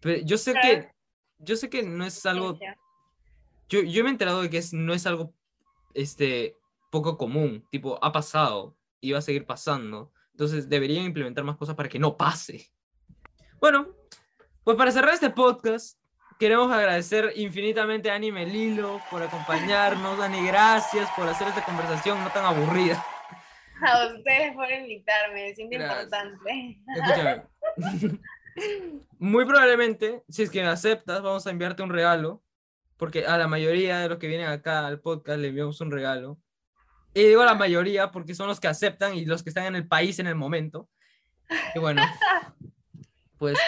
Pero 0.00 0.22
yo 0.24 0.38
sé 0.38 0.52
que, 0.54 0.60
Claro. 0.60 0.94
yo 1.38 1.56
sé 1.56 1.68
que 1.68 1.82
no 1.82 2.04
es 2.04 2.24
algo, 2.24 2.58
yo, 3.68 3.82
yo 3.82 4.02
me 4.04 4.10
he 4.10 4.12
enterado 4.12 4.42
de 4.42 4.50
que 4.50 4.58
es, 4.58 4.72
no 4.72 4.94
es 4.94 5.06
algo, 5.06 5.34
este, 5.94 6.56
poco 6.90 7.18
común, 7.18 7.66
tipo, 7.70 7.98
ha 8.02 8.12
pasado 8.12 8.76
y 9.00 9.12
va 9.12 9.18
a 9.18 9.22
seguir 9.22 9.44
pasando. 9.44 10.12
Entonces 10.30 10.68
deberían 10.68 11.04
implementar 11.04 11.44
más 11.44 11.56
cosas 11.56 11.74
para 11.74 11.88
que 11.88 11.98
no 11.98 12.16
pase. 12.16 12.70
Bueno, 13.60 13.88
pues 14.64 14.76
para 14.76 14.90
cerrar 14.90 15.14
este 15.14 15.30
podcast, 15.30 15.98
queremos 16.38 16.70
agradecer 16.70 17.32
infinitamente 17.36 18.10
a 18.10 18.14
Ani 18.14 18.30
Melilo 18.30 19.00
por 19.10 19.22
acompañarnos. 19.22 20.20
Ani, 20.20 20.46
gracias 20.46 21.08
por 21.16 21.28
hacer 21.28 21.48
esta 21.48 21.64
conversación 21.64 22.22
no 22.22 22.30
tan 22.30 22.44
aburrida. 22.44 23.04
A 23.82 24.06
ustedes 24.14 24.54
por 24.54 24.70
invitarme, 24.70 25.54
me 25.56 25.78
Gracias. 25.78 26.04
importante. 26.04 26.80
Escúchame. 26.94 28.18
Muy 29.18 29.44
probablemente, 29.44 30.22
si 30.28 30.42
es 30.42 30.50
que 30.50 30.62
aceptas, 30.62 31.22
vamos 31.22 31.46
a 31.46 31.50
enviarte 31.50 31.82
un 31.82 31.90
regalo. 31.90 32.42
Porque 32.96 33.26
a 33.26 33.36
la 33.36 33.46
mayoría 33.46 33.98
de 33.98 34.08
los 34.08 34.18
que 34.18 34.26
vienen 34.26 34.48
acá 34.48 34.86
al 34.86 35.00
podcast 35.00 35.38
le 35.38 35.48
enviamos 35.48 35.80
un 35.82 35.90
regalo. 35.90 36.38
Y 37.12 37.24
digo 37.24 37.42
a 37.42 37.46
la 37.46 37.54
mayoría 37.54 38.10
porque 38.10 38.34
son 38.34 38.48
los 38.48 38.58
que 38.58 38.68
aceptan 38.68 39.14
y 39.14 39.26
los 39.26 39.42
que 39.42 39.50
están 39.50 39.66
en 39.66 39.76
el 39.76 39.86
país 39.86 40.18
en 40.18 40.26
el 40.26 40.34
momento. 40.34 40.88
Y 41.74 41.78
bueno, 41.78 42.02
pues 43.38 43.58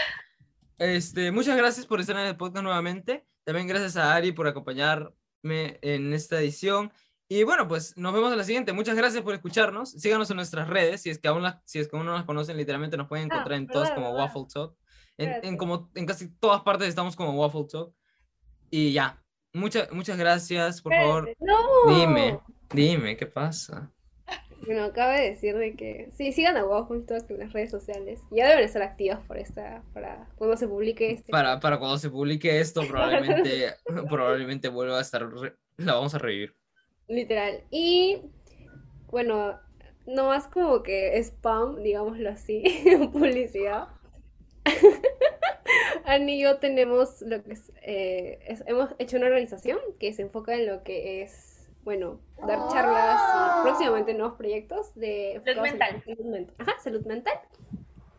este, 0.79 1.31
muchas 1.33 1.57
gracias 1.57 1.87
por 1.87 2.01
estar 2.01 2.17
en 2.17 2.27
el 2.27 2.37
podcast 2.37 2.63
nuevamente. 2.63 3.27
También 3.45 3.67
gracias 3.67 3.97
a 3.97 4.15
Ari 4.15 4.33
por 4.33 4.47
acompañarme 4.47 5.79
en 5.83 6.13
esta 6.13 6.39
edición. 6.41 6.93
Y 7.31 7.43
bueno, 7.43 7.69
pues 7.69 7.97
nos 7.97 8.13
vemos 8.15 8.33
en 8.33 8.39
la 8.39 8.45
siguiente. 8.45 8.73
Muchas 8.73 8.97
gracias 8.97 9.23
por 9.23 9.35
escucharnos. 9.35 9.91
Síganos 9.91 10.31
en 10.31 10.37
nuestras 10.37 10.69
redes. 10.69 11.03
Si 11.03 11.11
es 11.11 11.19
que 11.19 11.29
aún, 11.29 11.43
las- 11.43 11.59
si 11.65 11.79
es 11.79 11.89
que 11.89 11.97
aún 11.97 12.07
no 12.07 12.15
las 12.15 12.25
conocen, 12.25 12.57
literalmente 12.57 12.97
nos 12.97 13.07
pueden 13.09 13.31
Ah, 13.31 13.35
encontrar 13.37 13.59
en 13.59 13.67
todas 13.67 13.91
como. 13.91 14.11
Waffle 14.13 14.47
Talk. 14.53 14.75
En, 15.19 15.45
en 15.45 15.57
como, 15.57 15.91
en 15.95 16.07
casi 16.07 16.29
todas 16.39 16.63
partes 16.63 16.89
estamos 16.89 17.17
como 17.17 17.33
Waffle 17.33 17.65
Talk. 17.71 17.93
Y 18.71 18.93
ya. 18.93 19.23
Muchas 19.53 19.91
muchas 19.93 20.17
gracias. 20.17 20.81
Por 20.81 20.95
favor, 20.95 21.35
¡No! 21.41 21.57
dime. 21.95 22.39
Dime, 22.71 23.17
¿qué 23.17 23.27
pasa? 23.27 23.91
Bueno, 24.67 24.85
acaba 24.85 25.15
de 25.15 25.31
decir 25.31 25.57
de 25.57 25.75
que 25.75 26.11
sí, 26.17 26.33
sigan 26.33 26.57
a 26.57 26.63
Talk 26.63 27.31
en 27.31 27.39
las 27.39 27.53
redes 27.53 27.71
sociales. 27.71 28.21
Ya 28.31 28.49
deben 28.49 28.65
estar 28.65 28.83
activas 28.83 29.21
por 29.27 29.39
esta, 29.39 29.83
para 29.95 30.29
cuando 30.37 30.57
se 30.57 30.69
publique 30.69 31.13
este. 31.13 31.31
Para, 31.31 31.61
para 31.61 31.79
cuando 31.79 31.97
se 31.99 32.11
publique 32.11 32.61
esto, 32.61 32.83
probablemente, 32.87 33.75
probablemente 34.09 34.69
vuelva 34.69 34.99
a 34.99 35.03
estar. 35.03 35.29
re- 35.31 35.55
la 35.77 35.95
vamos 35.95 36.15
a 36.15 36.19
revivir. 36.19 36.55
Literal. 37.07 37.63
Y 37.71 38.23
bueno, 39.11 39.59
no 40.07 40.27
más 40.27 40.47
como 40.49 40.83
que 40.83 41.17
spam, 41.23 41.83
digámoslo 41.83 42.29
así, 42.31 42.63
publicidad. 43.13 43.89
Ani 46.05 46.35
y 46.39 46.43
yo 46.43 46.59
tenemos 46.59 47.23
lo 47.23 47.43
que 47.43 47.53
es, 47.53 47.73
eh, 47.83 48.39
es- 48.47 48.65
hemos 48.67 48.91
hecho 48.99 49.17
una 49.17 49.27
organización 49.27 49.79
que 49.99 50.13
se 50.13 50.23
enfoca 50.23 50.55
en 50.55 50.67
lo 50.67 50.83
que 50.83 51.23
es, 51.23 51.58
bueno, 51.89 52.21
dar 52.47 52.69
charlas 52.69 53.19
y 53.19 53.63
próximamente 53.63 54.13
nuevos 54.13 54.37
proyectos 54.37 54.95
de 54.95 55.37
en 55.37 55.63
mental. 55.63 56.03
salud 56.05 56.27
mental. 56.27 56.55
Ajá, 56.59 56.73
salud 56.85 57.07
mental. 57.07 57.41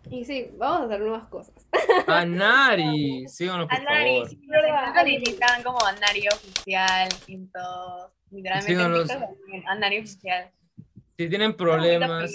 Y 0.10 0.26
sí, 0.26 0.50
vamos 0.58 0.82
a 0.82 0.86
hacer 0.86 1.02
nuevas 1.02 1.28
cosas. 1.28 1.68
Anari, 2.08 3.28
síganos 3.28 3.68
por 3.68 3.78
Anari, 3.78 4.14
favor. 4.16 4.30
sí, 4.30 4.48
nos 4.48 5.06
necesitan 5.06 5.62
como 5.62 5.86
Anari 5.86 6.28
oficial 6.30 7.10
en 7.28 7.52
todo. 7.52 8.12
Literalmente 8.32 8.72
en 8.72 9.08
Síganos. 9.08 9.12
Anari 9.68 10.00
oficial. 10.00 10.52
Si 11.16 11.30
tienen 11.30 11.56
problemas, 11.56 12.32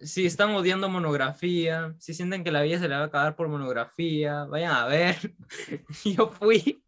si 0.00 0.24
están 0.24 0.54
odiando 0.54 0.88
monografía, 0.88 1.96
si 1.98 2.14
sienten 2.14 2.44
que 2.44 2.52
la 2.52 2.62
vida 2.62 2.78
se 2.78 2.86
le 2.86 2.94
va 2.94 3.00
a 3.00 3.06
acabar 3.06 3.34
por 3.34 3.48
monografía, 3.48 4.44
vayan 4.44 4.70
a 4.70 4.86
ver. 4.86 5.16
Yo 6.04 6.28
fui. 6.28 6.80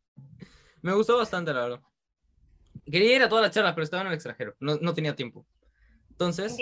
Me 0.82 0.92
gustó 0.92 1.16
bastante, 1.16 1.52
la 1.52 1.62
verdad. 1.62 1.80
Quería 2.90 3.16
ir 3.16 3.22
a 3.22 3.28
todas 3.28 3.44
las 3.44 3.54
charlas, 3.54 3.74
pero 3.74 3.84
estaba 3.84 4.02
en 4.02 4.08
el 4.08 4.14
extranjero. 4.14 4.54
No, 4.60 4.78
no 4.80 4.94
tenía 4.94 5.14
tiempo. 5.14 5.46
Entonces, 6.10 6.56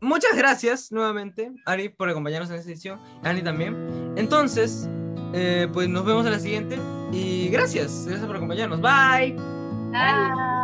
muchas 0.00 0.36
gracias 0.36 0.90
nuevamente, 0.90 1.52
Ari, 1.66 1.88
por 1.88 2.08
acompañarnos 2.08 2.50
en 2.50 2.56
esta 2.56 2.70
edición. 2.70 3.00
Ani 3.22 3.42
también. 3.42 4.14
Entonces, 4.16 4.88
eh, 5.34 5.68
pues 5.72 5.88
nos 5.88 6.04
vemos 6.04 6.26
en 6.26 6.32
la 6.32 6.40
siguiente. 6.40 6.78
Y 7.12 7.48
gracias, 7.48 8.06
gracias 8.06 8.26
por 8.26 8.36
acompañarnos. 8.36 8.80
Bye. 8.80 9.34
Bye. 9.92 10.57